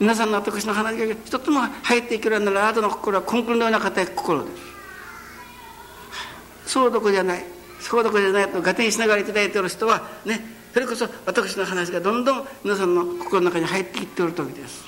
[0.00, 4.50] 皆さんの私の話が一つも入っていけるならあなたの心はコンクリのような硬い心で
[6.66, 6.72] す。
[6.72, 7.44] そうどこじゃない。
[7.78, 14.84] そうどこじゃないと合点しながらいただいてる人はねそれこそ私の話がどんどん皆さんの心の中に入っていっておる時です。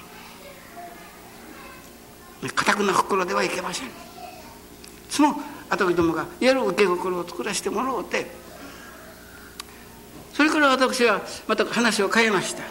[2.54, 3.88] 固くな心ではいけません。
[3.88, 3.90] い
[5.08, 5.34] つも
[5.68, 8.30] 私どもがやる受け心を作らせてもらおうて
[10.32, 12.62] それから私はまた話を変えました。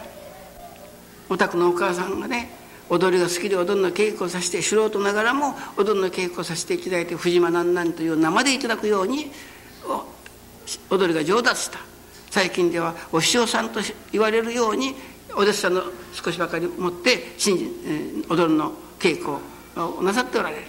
[1.28, 2.50] お宅のお母さんがね
[2.88, 9.30] 踊りが好きで踊りの稽古をさせて素人ながらも踊りの稽古をさせていただいて藤間なんなんという名までいただくように
[10.88, 11.89] 踊りが上達した。
[12.30, 13.80] 最近ではお師匠さんと
[14.12, 14.94] 言われるように
[15.34, 19.38] お弟子さんの少しばかり持って新人踊りの稽古
[19.76, 20.62] をなさっておられる。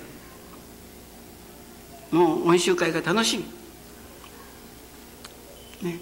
[2.12, 3.46] もう温習会が楽しみ
[5.90, 6.00] ね。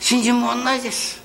[0.00, 1.22] 新人も同じです。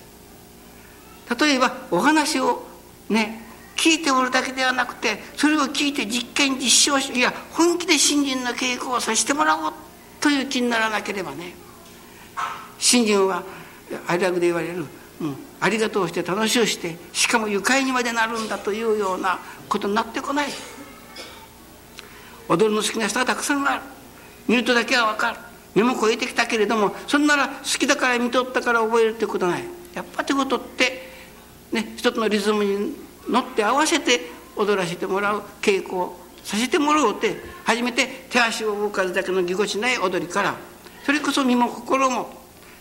[1.40, 2.64] 例えばお話を
[3.10, 3.44] ね
[3.76, 9.74] 聞いておるだけではなくてそれを聞いて実験実証しいや本気で新人の稽古をさせてもらおう
[10.20, 11.54] という気にならなければね
[12.80, 13.44] 新人は
[14.08, 14.86] 愛楽で言われる、
[15.22, 19.40] うん、ありがとうして楽しをしてしかも愉快にまでなるんだというような
[19.70, 20.48] ことになってこない。
[22.50, 23.82] 踊りの好きな人がたくさんある。
[24.48, 25.38] 見るとだけは分かる。
[25.76, 29.64] 目も超えてきたけれどもそんなら好きだから見とったから覚えるってことない。
[29.94, 31.12] やっぱということって
[31.72, 32.96] ね一つのリズムに
[33.30, 34.22] 乗って合わせて
[34.56, 37.36] 踊らせてもらう稽古をさせてもらおうって
[37.66, 40.56] 初めて手足を動かすだけのぎこちない踊りから
[41.06, 42.34] それこそ身も心も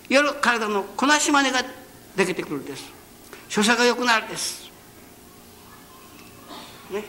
[0.09, 1.65] 夜体のこなしまねが
[2.15, 2.85] できてくるんです。
[3.49, 4.71] 所作が良くなるんです、
[6.93, 7.05] ね、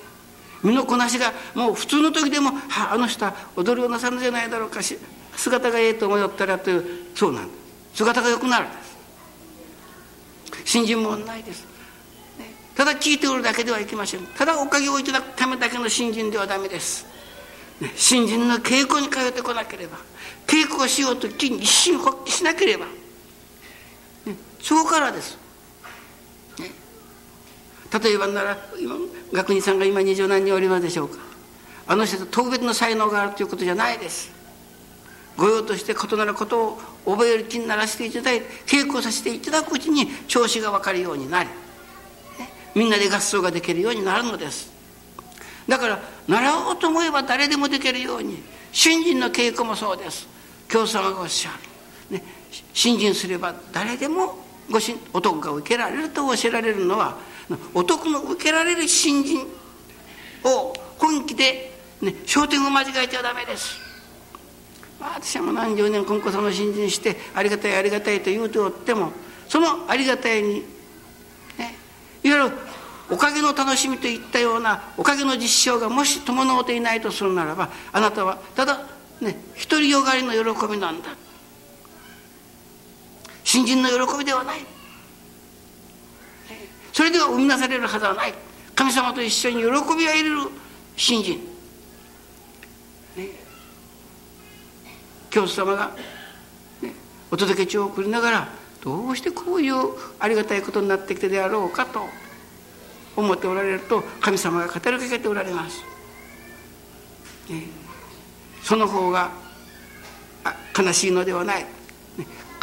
[0.64, 4.98] 身のこなしがもう普通の時でも「はあの人は踊りをなさるんじゃないだろうかし
[5.36, 7.54] 姿がええと思ったらというそうなんで
[7.94, 7.98] す。
[7.98, 8.98] 姿が良くなるんです。
[10.66, 11.66] 新人も同じです、
[12.78, 14.20] ただ聞いておるだけではいけません。
[14.38, 17.08] ただおかげをいただくためだけの新人ではダメです、
[17.96, 19.98] 新人の稽古に通ってこなければ
[20.46, 22.86] 稽古をしようと一心発起しなければ、
[24.62, 25.40] そこからです、
[26.60, 28.96] 例えばなら今
[29.34, 31.18] 学人さんが今二十何人おりますでしょうか。
[31.88, 34.32] あの人と特別な才能があるということじゃないです。
[35.38, 41.50] 御用として異なることを覚える気にならせていただいて稽古させていただくうちに調子が分かるようになり、
[42.78, 44.72] みんなで合奏ができるようになるのです。
[45.68, 50.28] だから習おうと思えば誰でもできるように新人の稽古もそうです。
[50.70, 51.52] 教様がおっしゃ
[52.12, 52.24] る、ね、
[52.74, 54.38] 新人すれば誰でも
[54.70, 57.18] ごし男が受けられると教えられるのは
[57.74, 59.48] 男の受けられる新人
[60.44, 61.72] を本気で、
[62.02, 63.78] ね、焦点を間違えちゃダメです、
[65.00, 69.12] 私はもう何十年今後その新人してありがたいありがたいと言うておっても
[69.48, 70.64] そのありがたいに、
[72.28, 72.58] いわゆる
[73.10, 78.86] おかげの楽しみといったようなおかげの実証がもし伴うていないとするならばあなたはただ
[79.22, 79.38] ね
[79.70, 81.08] 独りよがりの喜びなんだ。
[83.46, 84.60] 新人の喜びではない。
[86.92, 88.34] それでは生み出されるはずはない。
[88.76, 89.96] 神様と一緒に喜びを得る
[90.98, 91.40] 新人、
[93.16, 93.30] ね。
[95.30, 95.92] 教祖様が、
[96.82, 96.94] ね、
[97.32, 98.50] お届け帳を送りながら
[98.88, 99.76] どうしてこういう
[100.18, 102.06] ありがたいことになってきてであろうかと
[103.18, 105.84] 思っておられると神様が語りかけておられます。
[107.50, 107.64] ね、
[108.64, 109.32] その方が
[110.78, 111.66] 悲しいのではない。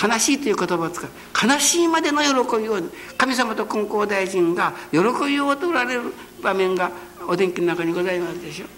[0.03, 1.11] 悲しいという言葉を使う
[1.47, 2.81] 悲しいまでの喜びを
[3.19, 6.91] 神様と金光大臣が喜びをとられる場面が
[7.29, 8.69] お天気の中にございますでしょう。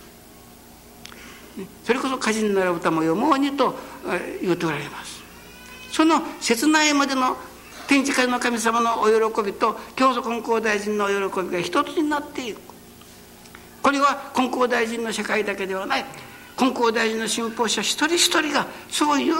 [1.85, 3.77] それこそ歌人なら歌も読もうにと
[4.43, 5.16] 言っておられます
[5.91, 7.37] その切ないまでの
[7.87, 12.61] 天地界の神様のお喜びと教祖金光大臣のお喜びが一つになっていく
[13.87, 16.05] これは金光大臣の社会だけではない。
[16.57, 19.35] 金光大臣の信奉者一人一人がそういう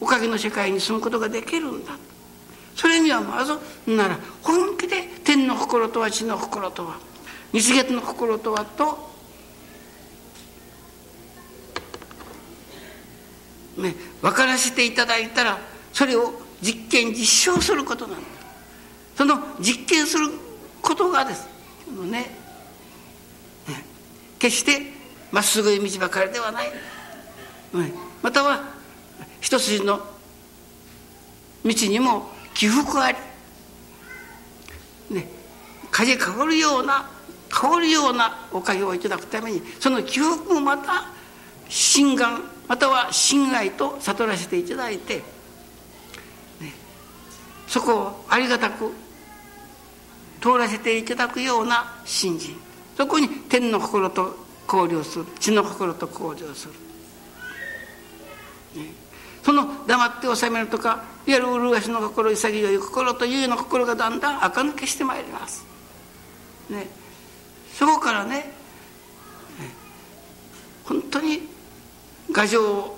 [0.00, 1.92] おかげの世界に住むことができるんだ。
[2.74, 3.52] それにはまず
[3.86, 6.96] なら本気で天の心とは地の心とは
[7.52, 9.15] 日月の心とはと
[13.76, 15.58] ね、分からせていただいたら
[15.92, 18.26] それを実験実証することなんだ。
[19.16, 20.30] その実験する
[20.82, 21.46] ことがです。
[21.90, 22.10] ね
[23.68, 23.84] ね
[24.38, 24.92] 決して
[25.30, 28.64] まっすぐい道ばかりではない、ね、または
[29.40, 30.00] 一筋の
[31.64, 33.18] 道にも起伏あり、
[35.10, 35.28] ね、
[35.90, 37.10] 風変わるような
[37.52, 41.06] 変わるようなおかげをいただくためにその起伏もまた
[41.68, 46.72] 心眼または心愛と悟らせていただいて、ね、
[47.66, 48.92] そこをありがたく
[50.40, 52.56] 通らせていただくような信心。
[52.96, 54.36] そこに天の心と
[54.66, 55.26] 交流する。
[55.38, 56.72] 地の心と交流する、
[58.82, 58.90] ね、
[59.42, 65.64] その黙って収めるとかいわゆる麗しの心潔い心というような心がだんだん垢抜けしてまいります、
[66.68, 66.88] ね、
[67.74, 68.52] そこからねね。
[70.84, 71.48] 本当に
[72.34, 72.96] 牙城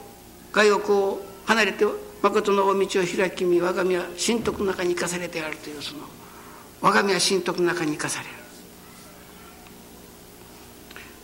[0.53, 1.85] 牙欲を離れて
[2.23, 6.01] 誠の大道を開きみ我が身は神徳の中に生かされてあるというその
[6.81, 8.33] 我が身は神徳の中に生かされる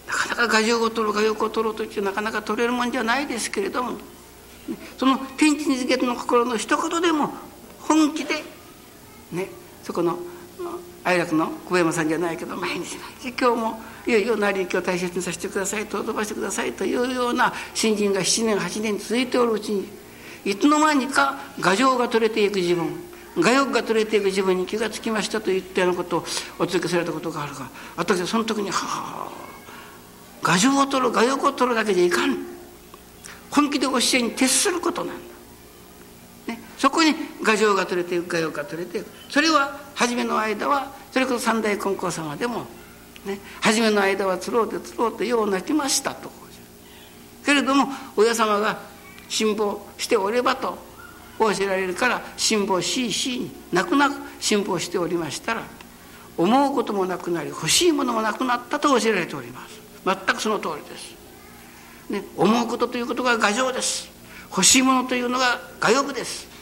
[0.06, 3.98] なかなか牙城を取ろう牙欲を取ろうと言ってなかなか取れるもんじゃないですけれども
[4.98, 7.30] その天地日月の心の一言でも
[7.80, 8.36] 本気で
[9.32, 9.48] ね
[9.82, 10.18] そこの
[11.04, 19.88] 愛楽の小山さんじゃないけど毎日毎日今日もいよいよ成り行きを大切にさせてくださいと飛ばしてくださいというような新人が7年8年続いておるうちに
[20.44, 22.88] いつの間にか牙城が取れていく自分
[23.36, 26.24] 牙欲が取れていく自分に気がつきましたと言ったようなことを
[26.58, 29.28] お続けされたことがあるが私はその時にはあ
[30.44, 32.36] 牙城を取る牙欲を取るだけでいかん
[33.50, 35.33] 本気で教えに徹することなんだ、
[36.84, 42.66] そこに牙城が取れていく牙欲が取れていくそれは初めの間はそれこそ三大金光様でも
[43.24, 46.30] ね、初めの間はつろうてつろうてよう泣きましたと。
[47.42, 47.86] けれども
[48.18, 48.78] 親様が
[49.30, 50.76] 辛抱しておればと
[51.38, 55.62] 教えられるから辛抱しいしに泣く泣く辛抱しておりましたら
[56.36, 59.80] 思うこともなくなり欲しいものもなくなったと教えられております。
[60.04, 61.16] 全くその通りです、
[62.10, 64.10] ね、思うことということが牙城です。
[64.50, 66.53] 欲しいものというのが牙欲です、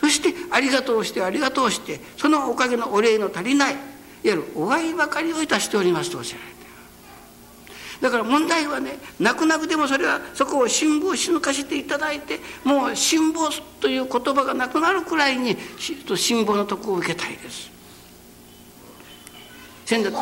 [0.00, 3.82] そしてありがとうしてありがとうしてそのおかげのお礼の足りないいわ
[4.24, 6.54] ゆるお愛ばかりをいたしておりますとおっしゃられて
[8.00, 13.48] だから問題はね泣く泣くでもそれはそこを辛抱し抜かしていただいてもう辛抱
[13.80, 17.70] という言葉がなくなるくらいに辛抱の徳を受けたいです。
[19.86, 20.12] 先だっ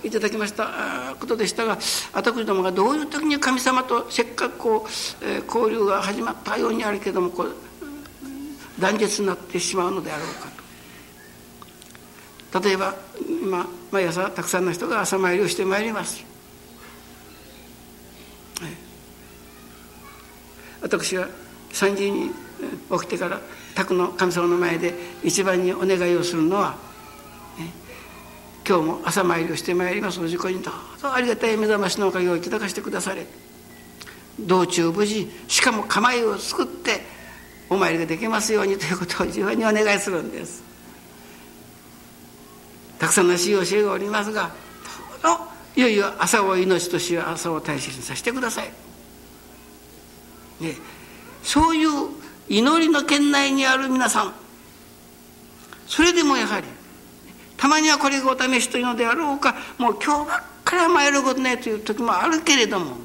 [0.00, 1.78] ていただきましたことでしたが
[2.12, 7.54] 私どもがどういう時に神様とせっかくこう、え、交流が始まったようにあるけどもこう
[8.78, 10.50] 断絶になってしまうのであろうか
[12.60, 12.60] と。
[12.60, 12.94] 例えば
[13.42, 16.24] 今毎朝たくさんの人が朝参りをしてまいります。
[20.80, 21.28] 私は
[21.72, 22.30] 3時に
[22.90, 23.40] 起きてから
[23.74, 26.76] 宅の神様の前で一番にお願いをするのは、
[28.66, 30.20] 今日も朝参りをしてまいります。
[30.20, 33.26] お事故にどうぞありがたい目覚ましのおかげをいただかしてくだされ。
[34.38, 37.00] 道中無事しかも構えを作って
[37.68, 40.76] お参りができますようにということを自分にお願いするんです。
[42.98, 44.50] たくさんの死を教えがおりますが
[45.22, 45.44] どうぞ
[45.76, 48.70] いよいよ朝を命とし朝を大切にさせてください、
[50.60, 50.74] ね、
[51.42, 51.88] そういう
[52.48, 54.34] 祈りの圏内にある皆さん
[55.86, 56.66] それでもやはり
[57.56, 62.96] たまにはこれがお試しというのであろうかもう今日ばっかりは参ることねという時もあるけれども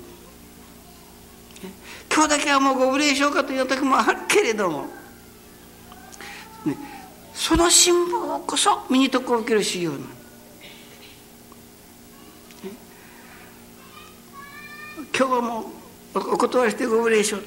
[2.13, 4.81] 今日だけはもうご無礼しようかという時もあるけれども、
[6.65, 6.77] ね、
[7.33, 10.03] その辛抱こそ身に徳を受ける修行なの。
[15.17, 15.61] 今日はも
[16.13, 17.43] うお断りしてご無礼しよう。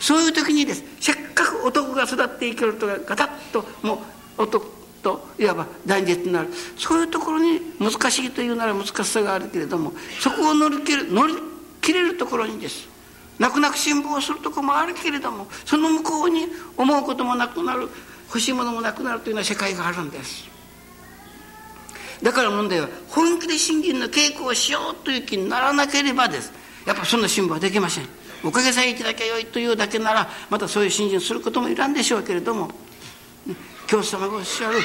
[0.00, 4.02] そういう時にですせっかく男が育っていけるとガタッとも
[4.38, 4.66] う男
[5.02, 6.48] といわば断絶になる。
[6.76, 11.34] そういうところに難しいというなら難しさがあるけれどもそこを乗り切る乗り
[11.80, 12.97] 切れるところにです。
[13.38, 17.88] 泣く泣く辛抱するとこもあるけれどもその向こうに思うこともなくなる
[18.26, 20.48] 欲しいものもなくなるというような世界があるんです。
[22.22, 26.52] だから問題は本気で信心の稽古をしようという気にならなければです。
[26.84, 28.08] やっぱそんな辛抱はできません。
[28.44, 32.70] おかげさえいただけよいというだけならまたそういう信心することもいらんでしょうけれども、
[33.86, 34.82] 教師様がおっしゃる、ね、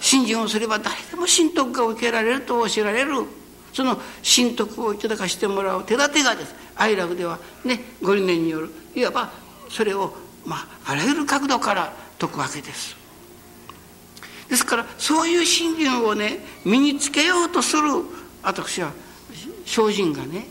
[0.00, 3.24] 信心をすれば誰でも神徳が受けられると教えられる
[3.72, 6.54] その神徳をいただかしてもらう手立てがです。
[6.76, 9.30] 愛楽ではねご理念によるいわば
[9.68, 10.14] それを
[10.44, 12.96] まああらゆる角度から説くわけです。
[14.48, 17.82] ですからそういう信心をね身につけようとする
[18.42, 18.92] 私は
[19.64, 20.46] 精進がね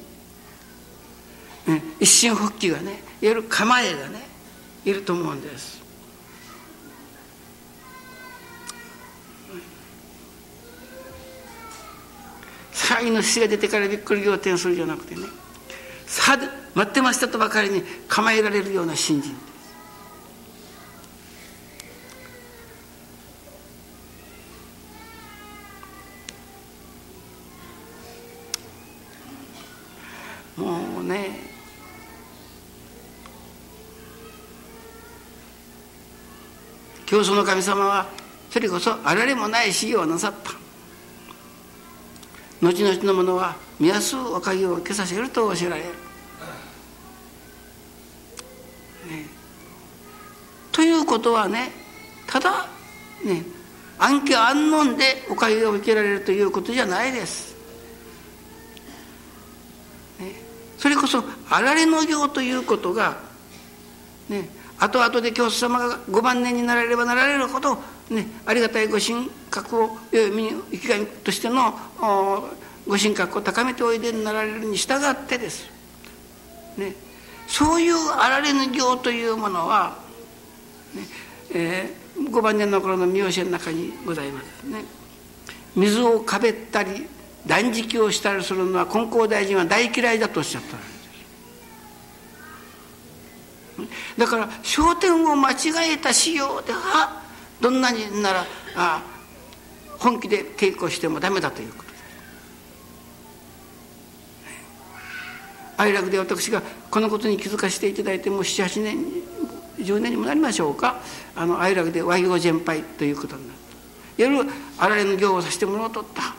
[2.00, 4.28] 一心復帰がねいわゆる構えがね
[4.86, 5.79] いると思うんです。
[12.80, 15.22] 才の死が出てからびっくり仰天するじゃなくてね。
[16.08, 16.38] さ
[16.74, 19.36] 待ってましたとばかりに構えられるような信心。
[30.56, 31.38] もうね
[37.06, 38.08] 教祖の神様は
[38.50, 40.59] それこそあられもない修行をなさった。
[42.62, 45.94] 後々のものは見やすおかげを消させると教えられる、ね、
[50.72, 51.72] ということはね
[52.28, 52.68] ただ
[53.24, 53.44] ね
[53.98, 57.56] 暗記安穏でおかげを受けられるということじゃないです、
[60.20, 60.34] ね、
[60.78, 63.18] それこそあられの行ということが
[64.28, 67.78] ね後々で教祖様がご晩年になられればなられるほど
[68.10, 71.74] ね、ありがたいご神格を生きがいとしての
[72.88, 75.70] ご神格を高めておいでになられるに従ってです、
[76.78, 76.96] ね、
[77.48, 79.98] そういうあられぬ行というものは、
[80.94, 81.04] ね。
[81.52, 84.64] えー、5番年の頃の見教えの中にございます。
[84.68, 84.84] ね。
[85.76, 87.08] 水をかべったり
[87.46, 90.78] 断食をしたりするのは金光大臣は大嫌いだとおっしゃった
[94.18, 97.22] だから焦点を間違えた仕様では
[97.62, 98.46] どんなにならあ
[98.76, 99.19] あ
[100.00, 101.92] 本気で稽古してもダメだということ。
[101.92, 102.04] です
[105.78, 109.06] 愛楽で私がこのことに気づかせていただいてもう78年
[109.78, 111.00] 10年にもなりましょうか。
[111.36, 114.24] あの愛楽で和行全廃ということになった。
[114.24, 116.36] 夜あられの行をさせてもらおうとった。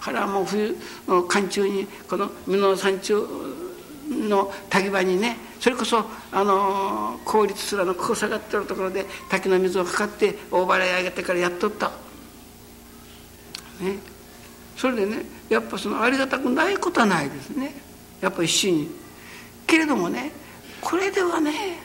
[0.00, 3.26] からもう冬の寒中にこの美濃山中
[4.08, 11.92] の滝場にねそれこそあの公立すらのここ下がってるところで滝の水をかかって大払い上げてからやっとった。
[13.80, 13.98] ね、
[14.76, 17.74] それでねやっぱそのありがたくないことはないですね
[18.20, 18.90] やっぱ一心に。
[19.66, 20.32] けれどもね
[20.80, 21.80] これではね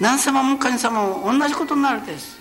[0.00, 2.36] 何様も神様も同じことになるんです。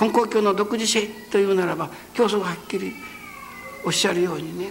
[0.00, 2.92] 根高教の独自性というならば教祖がはっきり
[3.84, 4.70] おっしゃるようにね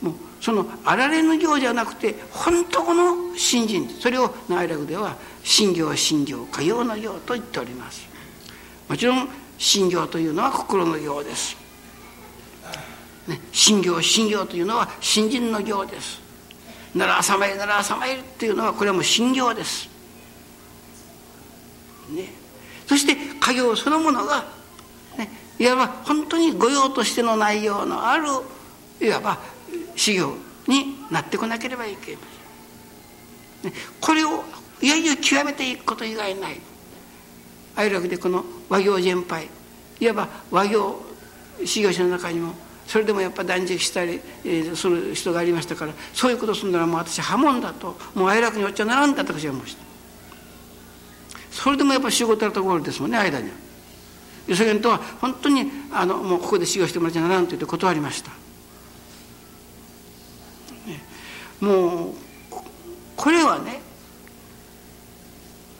[0.00, 8.06] もうそのあられの行じゃなくて本当の信心それを内楽では信行は信行か用の行と言っております
[8.88, 9.28] もちろん
[9.58, 11.56] 信行というのは心の行です、
[13.28, 16.20] ね、信行信行というのは信心の行です。
[16.94, 19.88] なら朝参なら朝参っていうのはこれはもう信行です。
[22.10, 22.28] ね
[22.86, 24.44] そして家業そのものが、
[25.18, 28.26] ね、いわば本当に御用としての内容のある
[29.00, 29.38] いわば
[29.96, 30.36] 修行
[30.68, 32.20] になってこなければいけま
[33.62, 34.44] せんこれを
[34.82, 36.60] いよいよ極めていくこと以外ない。
[37.76, 39.48] 哀楽でこの和行全廃
[40.00, 41.00] いわば和行
[41.64, 42.54] 修行者の中にも
[42.86, 49.84] それでもやっぱ断食したり、えー、する人がありましたからそういうことするならもう私破門だともう哀楽におっちゃならんだと私は思いました
[51.50, 53.54] それでもやっぱ仕事あるところですもんね間には。
[54.48, 58.30] 世間とは本当にあのもうここで修行してもらっちゃならんと言って断りました。
[61.60, 62.14] もう
[63.16, 63.80] これはね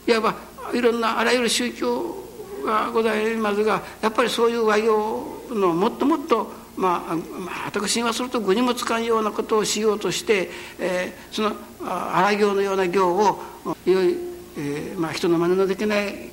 [0.06, 0.34] いわば
[0.72, 2.24] いろんなあらゆる宗教
[2.64, 10.50] がございますがやっぱりそういう和行のもっともっとまあ、まあ、私にはすると具にもつかんようなことをしようとして、
[10.80, 11.52] えー、その
[11.84, 13.40] 荒行のような行を
[13.86, 14.16] 良い、
[14.56, 16.30] えーまあ、人の真似のできない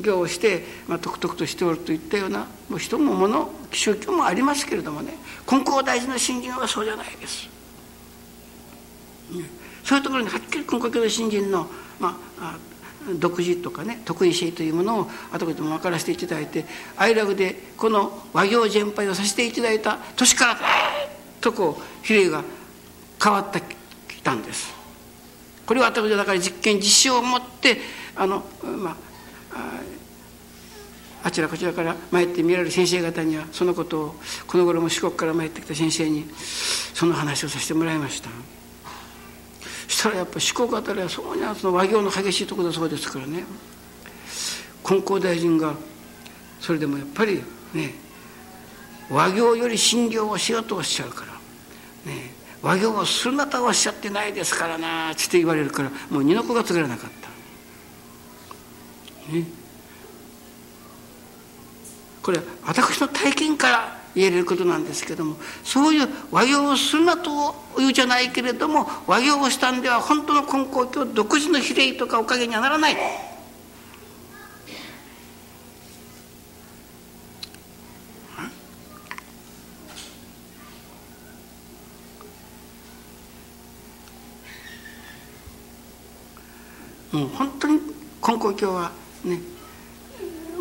[0.00, 5.12] 行をして、まあ、とくとくとしておるといったようなもう人も物宗教もありますけれどもね
[5.50, 7.48] 根高大事な信心はそうじゃないです。
[9.84, 11.66] そういうところにはっきり根高教の信心の、
[11.98, 12.56] まあ、
[13.18, 16.64] 独自とかね得意性というものを後でも分からせていただいて
[16.96, 20.58] 愛楽でこの和行全廃をさせていただいた年から
[21.40, 22.44] とこう比例が
[23.22, 23.62] 変わって
[24.08, 24.72] きたんです
[25.66, 27.78] これは私だから実験実証を持って
[28.16, 28.96] あのまあ
[31.24, 34.14] あちらこちらから参って見られる先生方にはそのことを
[34.46, 36.28] この頃も四国から参ってきた先生に
[36.94, 38.28] その話をさせてもらいました。
[39.88, 43.44] したらやっぱ四国あたりはそうにその和行の激しいところだそうですからね
[44.82, 45.74] 金光大臣が
[46.60, 47.42] それでもやっぱり
[47.74, 47.94] ね
[49.10, 51.32] 和行より診療をしようとおっしゃるから、
[52.10, 57.22] ね、和行をするなとおっしゃってないですからなって言われるからもう二の子が作らなかった。
[59.32, 59.44] ね、
[62.22, 72.96] これ私の体験から言えることなんですけどもそういう和行をするなと言うじゃないけれども和行をしたんでは本当の根高教独自の比例とかおかげにはならない。
[87.12, 88.90] もう本当に根高教は
[89.22, 89.51] ね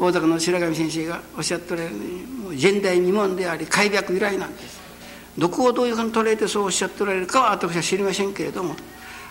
[0.02, 4.82] 大阪の白上先生がおっしゃっておられるようにもう前代未聞であり開闢由来なんです。
[5.38, 8.76] どこをどういうふうに捉えてそうおっしゃっておられるかは私は知りませんけれども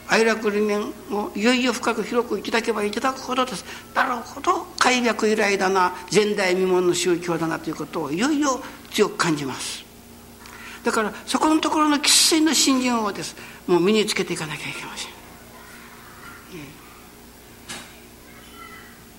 [0.06, 3.64] 愛楽理念をいよいよ深く広くいただけばいただくほどです。
[3.96, 8.62] なるほど開闢由来だな前代未聞の宗教だなということをいよいよ
[8.92, 9.84] 強く感じます。
[10.84, 13.34] だからそこのところの生粋の信心をです。
[13.66, 15.10] もう身につけていかなきゃいけません。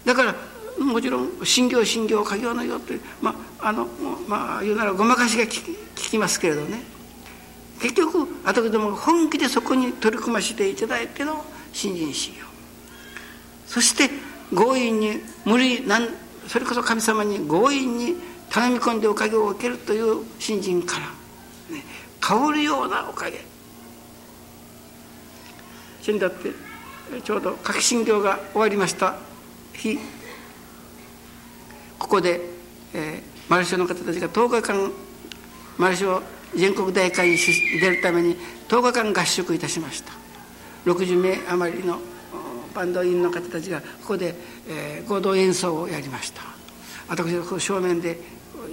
[0.05, 0.35] だから
[0.79, 3.87] もちろん信行信行家業のよってまああの
[4.27, 6.81] まあ言うならごまかしが聞きますけれどね。
[7.81, 11.43] 結局後でもが本気でそこに取り組ませていただいての
[11.73, 12.37] 新人修行。
[13.65, 14.09] そして
[14.53, 16.07] 強引に無理なん
[16.47, 18.15] それこそ神様に強引に
[18.49, 21.05] 頼み込んでおかげを受けるという新人から、
[21.75, 21.83] ね、
[22.19, 23.43] 香るようなおかげ。
[26.01, 26.51] 死んだって
[27.23, 29.15] ちょうど革新業が終わりました
[29.73, 29.97] 日。
[32.11, 32.41] ここで、
[32.93, 34.91] えー、マルショの方たちが10日間
[35.77, 36.21] マルショ
[36.53, 38.35] 全国大会に出るために
[38.67, 40.11] 10日間合宿いたしました。
[40.85, 41.99] 60名余りの
[42.75, 44.35] バンド員の方たちがここで、
[44.67, 46.41] えー、合同演奏をやりました。
[47.07, 48.19] 私はこう正面で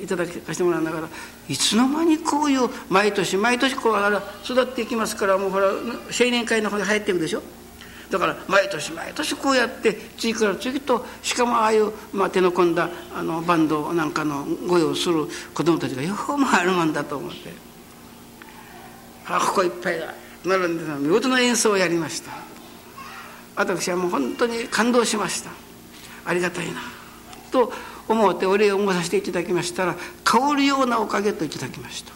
[0.03, 1.09] いただかせてもらいながら
[1.49, 7.43] いつの間にこういう毎年毎年こう育っていきますからもうほら青年会の方に入っていくでしょ。
[8.11, 17.69] だから毎年毎年こうやって次から次としかもああいう、まあ、手の込んだあのバンドなんかのご用する子供たちがようもあるもんだと思って。
[19.27, 20.15] あここいっぱいだ。
[20.45, 22.33] 並んで見事な演奏をやりました。
[23.57, 25.51] 私はもう本当に感動しました。
[26.25, 26.81] ありがたいな。
[27.51, 27.73] と
[28.09, 32.13] 思ってお礼を申させていただきましたら香るようなおかげといただきました。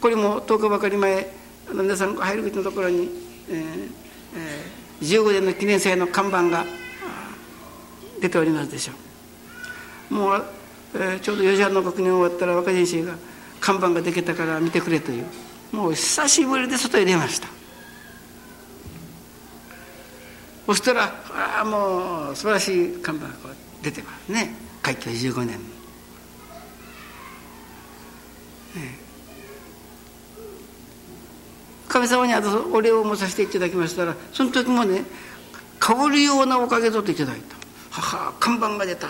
[0.00, 3.08] これも10日ばかり前あの皆さん入る口のところに、
[3.48, 3.90] えー
[4.36, 6.64] えー、15年の記念祭の看板が
[8.20, 8.92] 出ておりますでしょ
[10.10, 10.14] う。
[10.14, 10.44] もう、
[10.94, 13.14] えー、ちょうど4時半の国に終わったら若先生が
[13.60, 15.26] 看板ができたから見てくれという。
[15.72, 17.48] もう久しぶりで外へ出ました。
[20.66, 23.32] そしたらああもう素晴らしい看板が
[23.82, 24.54] 出てますね。
[24.82, 25.58] 開教15年、ね
[31.92, 32.32] 神様に
[32.72, 35.04] お礼を申させていただきましたらその時もね
[35.78, 37.56] 香るようなおかげぞといただいた。
[37.90, 39.08] 母看板が出た。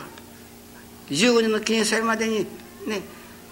[1.09, 2.41] 15年の記念祭までに
[2.89, 3.03] ね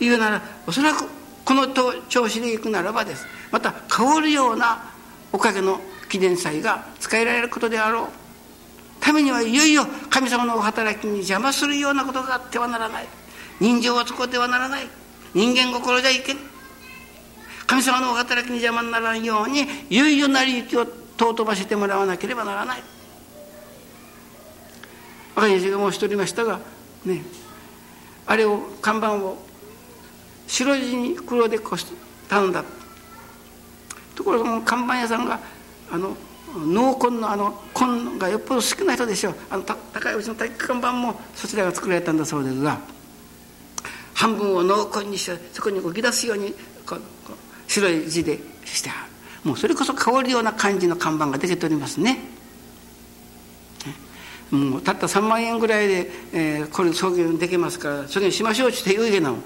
[0.01, 1.05] 言うならおそらく
[1.45, 1.69] この
[2.09, 3.25] 調子でいくならばです。
[3.53, 4.91] また香るような
[5.33, 8.07] おかげの記念祭が使えられることであろう。
[8.99, 13.07] ためにはいよいよ神様のお働きに邪魔するようなことがあってはならない。
[13.61, 14.89] 人情はそこではならない。
[15.35, 16.37] 人間心じゃいけん。
[17.71, 20.85] 神様のお働きに邪魔にならんようにいよいよ成り行きを
[21.17, 22.83] 尊ばせてもらわなければならない。
[25.37, 26.59] 若い先生が申しとりましたが
[27.05, 27.23] ね
[28.27, 29.39] あれを看板を
[30.49, 31.87] 白地に黒でこし
[32.29, 32.65] 頼んだ。
[34.17, 35.39] ところが看板屋さんが
[35.93, 36.17] あの
[36.67, 39.35] 濃紺のあの紺がよっぽど好きな人でしょう。
[39.49, 42.81] あの高いうちの体育看板もそちらが作られたんだそうですが
[44.15, 46.53] 半分を濃紺にしてそこにこう出すように
[46.85, 47.01] こう
[47.71, 49.07] 白い字でしてあ
[49.45, 49.49] る。
[49.49, 52.19] もうそれこそ香るような感じの看板が出ておりますね。
[54.51, 59.37] もうたった3万円ぐらいで、えー、これ送金できますから送金しましょうって言うけど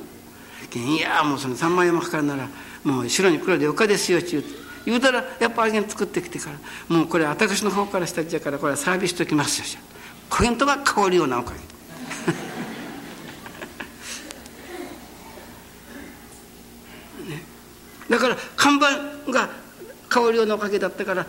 [0.74, 2.48] いやもうその3万円もかかるなら
[2.84, 4.48] もう白に黒でよかですよって言うて
[4.86, 6.58] 言うたらやっぱあげん作ってきてから
[6.96, 9.82] もうこれ私の方からしたちゃからこれはサービスときますよ
[10.30, 11.73] コメントが香るようなおかげ。
[18.08, 19.48] だから看板が
[20.08, 21.26] 香るようなおかげだったから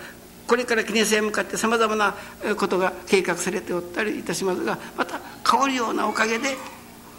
[0.47, 2.15] これから記念祭へ向かってさまざまな
[2.57, 6.49] ことが計画されておったりいたしますがまた香るようなおかげで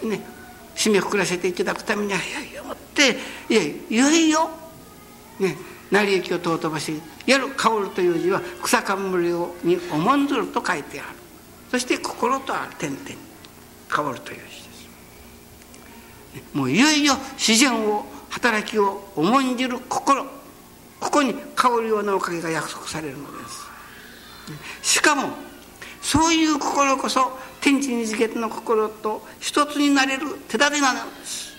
[0.03, 0.21] ね
[0.75, 3.17] 締めくくらせていただくためにはいやいやもって
[3.49, 4.51] いやいよいよ
[5.41, 5.57] ね
[5.91, 11.09] 成り行きを尊ばしやる香るという字は草冠をに重んずると書いてある。
[11.71, 13.05] そして心とある点々
[13.89, 14.47] 香るという字で
[16.45, 16.57] す。
[16.57, 18.05] もういよいよ自然を
[18.37, 20.27] 働きを重んじる心。
[21.01, 23.49] ここに香るようなおかげが約束されるので
[24.83, 24.97] す。
[24.97, 25.31] しかも
[26.03, 31.57] そういう心こそ天地に次元の心と一つになれる手立てなのです。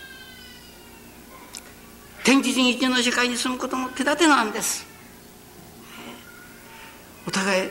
[2.23, 4.85] 天地人一の世界に住むことの手立てなんです。
[7.27, 7.69] お互い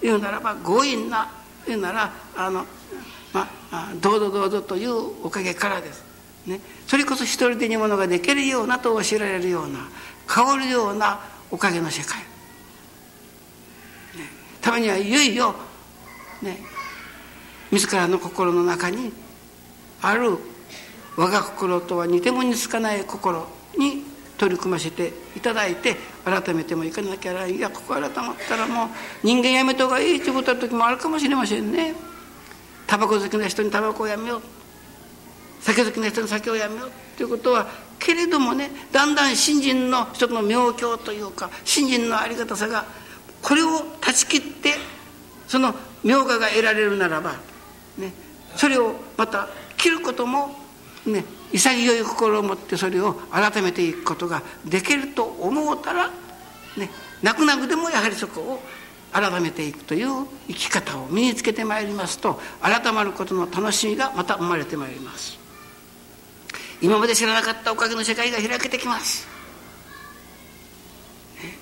[0.00, 1.28] 言うならば強引な
[1.66, 2.64] 言うならあの
[3.32, 6.03] まあどうぞどうぞというおかげからです、
[6.46, 9.88] ね、それこそ一人でにものができるようなと教えられるような
[10.32, 11.20] 変るような
[11.50, 12.24] おかげの世界、ね、
[14.60, 15.54] ためにはいよいよ
[16.42, 16.58] ね。
[17.70, 19.12] 自らの心の中に
[20.02, 20.36] ある
[21.16, 24.04] 我が心とは似ても似つかない心に
[24.36, 28.10] 取り組ませていただいて改めてもいかなきゃいやここ改まっ
[28.48, 28.88] たらもう
[29.22, 31.94] 人間やめた方がいいということの時もあるかもしれませんね。
[32.86, 34.63] タバコ好きな人にタバコをやめよう。
[35.64, 37.66] 酒好きな人に酒をやめようということは
[37.98, 42.84] けれどもねだんだん信心の一つの妙境というか信心のありがたさが
[43.42, 44.74] これを断ち切って
[45.48, 47.32] その妙化が得られるならば、
[47.96, 48.12] ね、
[48.56, 49.48] それをまた
[49.78, 50.54] 切ることも
[51.06, 56.08] ね潔い心を持ってそれを改めていくことができると思うたら、
[56.76, 56.90] ね、
[57.22, 58.62] 泣く泣くでもやはりそこを
[59.12, 65.43] 改めていくという生き方を身につけてまいりますと改まることの楽しみがまた生まれてまいります。
[66.84, 69.26] 今まで知らなかったおかげの世界が開けてきます、
[71.42, 71.56] ね、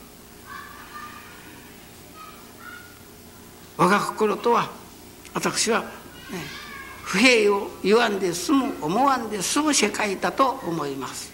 [3.77, 4.69] 我が心とは
[5.33, 5.87] 私はね
[7.05, 11.31] 不平を言わんで済む思わんで済む世界だと思います。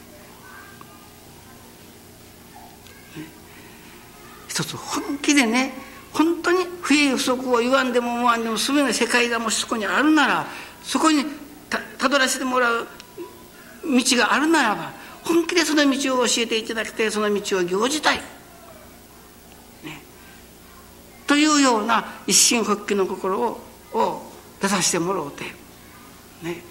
[4.49, 5.73] 一つ本気でね
[6.13, 10.47] 本当に不平不足を言わんでも思わんでも済むような世界がもしそこにあるなら
[10.83, 11.25] そこに
[11.99, 12.87] たどらせてもらう
[13.89, 14.93] 道があるならば
[15.25, 18.23] 本気でその道を教えていただきたいその道を行じたい、ね、
[21.27, 24.23] というような一心発起の心をを
[24.61, 25.45] 出させてもろうて。
[26.43, 26.63] ね。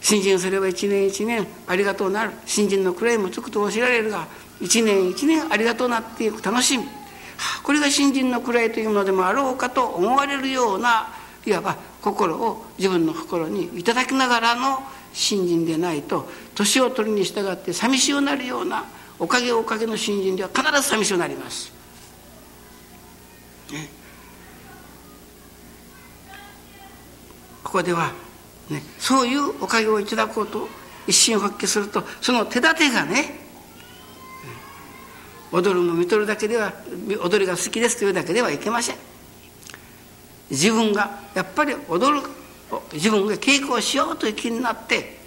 [0.00, 2.32] 新人すれば一年一年ありがとうなる。
[2.44, 4.26] 新人の位もつくと教えられるが
[4.60, 6.84] 一年一年ありがとうなっていく楽しみ。
[7.62, 11.08] これが新人の位というものでもあろうかと思われるような
[11.46, 14.80] いわば心を自分の心にいただきながらの
[15.14, 18.84] 新人でないと年を取るに従って寂しゅうなるような
[19.18, 21.72] おかげおかげの新人では必ず寂しゅうなります。
[23.72, 23.88] ね
[27.62, 28.12] ここでは、
[28.68, 30.68] ね、そういうおかげをいただこうと
[31.06, 33.40] 一心発起するとその手立てがね
[35.52, 36.74] 踊るの見とるだけでは
[37.22, 39.13] 踊りが好きですというだけではいけません
[40.50, 42.26] 自分がやっぱり踊る
[42.92, 45.18] 自分が稽古をしようという気になって、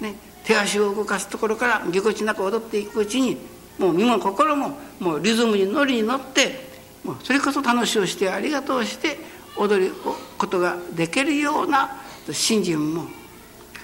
[0.00, 3.36] ね、手足を動かすところからぎこちなく踊っていくうちに
[3.78, 6.68] もう身も心ももうリズムに乗りに乗って
[7.04, 9.18] もうそれこそ楽しをしてありがとうして
[9.56, 9.92] 踊る
[10.36, 11.96] ことができるような
[12.32, 13.06] 信心も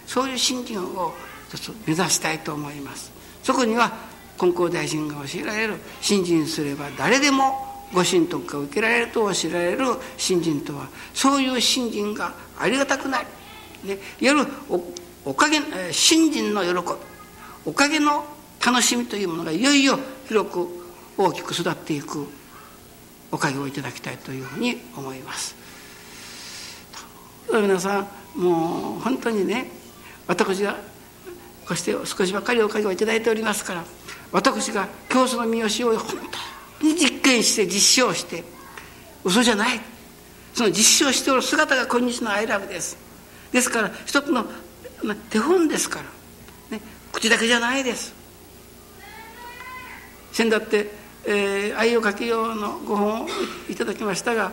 [0.06, 1.14] そういう信心を
[1.86, 3.12] 目指したいと思います。
[3.42, 3.92] そこには
[4.36, 9.84] 金光大臣が教えられる信心すれば誰でもご神徳が受けられると教えられる
[10.16, 13.22] 信心とはそういう信心がありがたくな
[13.84, 14.46] り、ね、いわゆる
[15.24, 15.60] おかげ
[15.92, 16.98] 信心の喜び
[17.66, 18.26] おかげの
[18.64, 20.68] 楽しみというものがいよいよ広く
[21.16, 22.26] 大きく育っていく
[23.30, 25.54] おかげをいただきたいというふうに思います。
[27.52, 29.70] 皆さんもう本当にね
[30.26, 30.76] 私が
[31.66, 33.84] こうして少しばかりおかげをいただいておりますから
[34.32, 36.18] 私が教祖の三好を本
[36.80, 38.44] 当に実験して実証して
[39.24, 39.80] 嘘じゃない。
[40.52, 42.96] その実証しておる姿が今日のアイラブです。
[43.50, 44.44] ですから一つの
[45.30, 46.00] 手本ですか
[46.70, 48.14] ら、ね、口だけじゃないです。
[50.32, 50.90] 先だって、
[51.24, 53.26] えー、愛をかけようのご本を
[53.70, 54.52] いただきましたが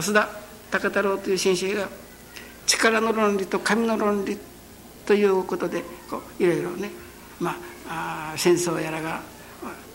[0.00, 0.28] 須田
[0.70, 1.88] 高太郎という先生が
[2.66, 4.38] 力の論理と神の論理
[5.04, 6.90] ということでこういろいろね、
[7.40, 7.56] ま
[7.88, 9.20] あ、あ戦争やらが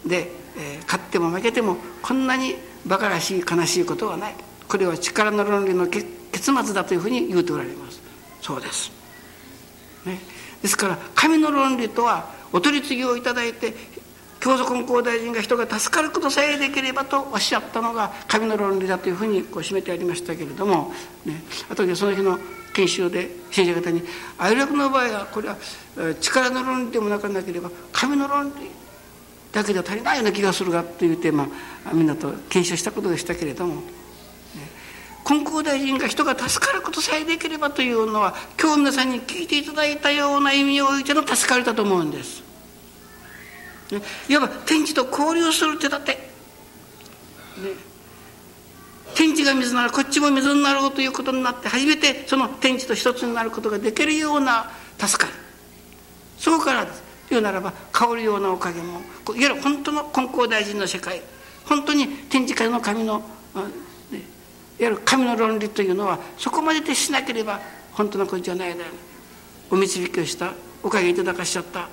[0.06, 2.56] で、え、勝っても負けてもこんなに
[2.86, 4.36] 馬鹿らしい悲しいことはない。
[4.68, 8.02] これは力の論理の結末だというふうに言うておられます。
[8.42, 8.92] そうです、
[10.06, 10.20] ね、
[10.62, 13.74] ですから神の論理とはお取り次ぎをいただいて
[14.40, 20.94] 教祖根高大臣が人が助かることさえできればとおっしゃったのが神の論理だというふうにこう締めてありましたけれども、
[21.26, 22.40] ね、後でその日の
[22.74, 24.04] 研修で先生方に
[24.38, 25.58] 「愛楽の場合はこれは
[26.22, 28.70] 力の論理でもなかなければ神の論理
[29.58, 31.48] だけでは足りないような気がするが」というて、ま
[31.86, 33.82] あ、みんなと検証したことでしたけれども、
[35.26, 42.44] 金光大臣が人が助かることさえできればというのは今日皆さんに聞いていただいたような意味を置いての助かりだと思うんです。
[43.92, 46.20] ね、いわば天地と交流する手立て、ね、
[49.16, 55.34] 天地が水ならこっちも水になろうということになって初めてその天地と一つになることができるような助かり
[56.38, 57.07] そこからです。
[57.30, 61.22] 言うならば香るようなおかげもいわゆる本当の金光大臣の世界。
[61.66, 63.22] 本当に天地界の神の、
[63.54, 63.68] いわ
[64.80, 67.60] ゆる神の論理というのはそこまで徹しなければ
[67.92, 68.92] 本当のことじゃないだろ
[69.72, 71.90] うお導きをしたおかげいただかしちゃった。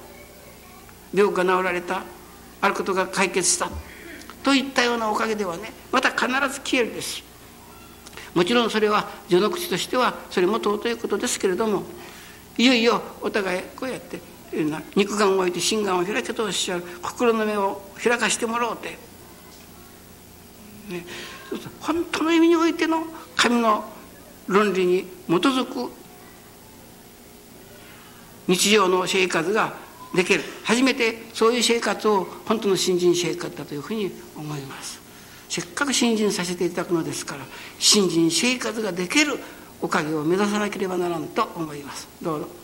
[1.12, 2.02] 病気が治られた。
[2.60, 3.68] あることが解決した。
[4.42, 7.22] といったようなおかげではねまた必ず消えるです。
[8.34, 11.84] もちろんそれは序の口としてはそれも尊いことですけれども
[12.58, 14.20] いよいよお互いこうやって
[14.94, 18.90] 肉眼を置いて心眼を開けとおっしゃる心の目を開かしてもらおうて、
[20.88, 21.04] ね、
[21.80, 23.04] 本当の意味においての
[23.36, 23.84] 神の
[24.46, 25.92] 論理に基づく
[28.46, 29.74] 日常の生活が
[30.14, 30.42] できる。
[30.62, 35.00] 初めてそういう生活を本当の新人生活だというふうに思います。
[35.48, 37.44] せっかく新人させていただくのですから
[37.78, 39.38] 新人生活ができる
[39.80, 42.08] おかげを目指さなければならんと思います。
[42.22, 42.63] どうぞ。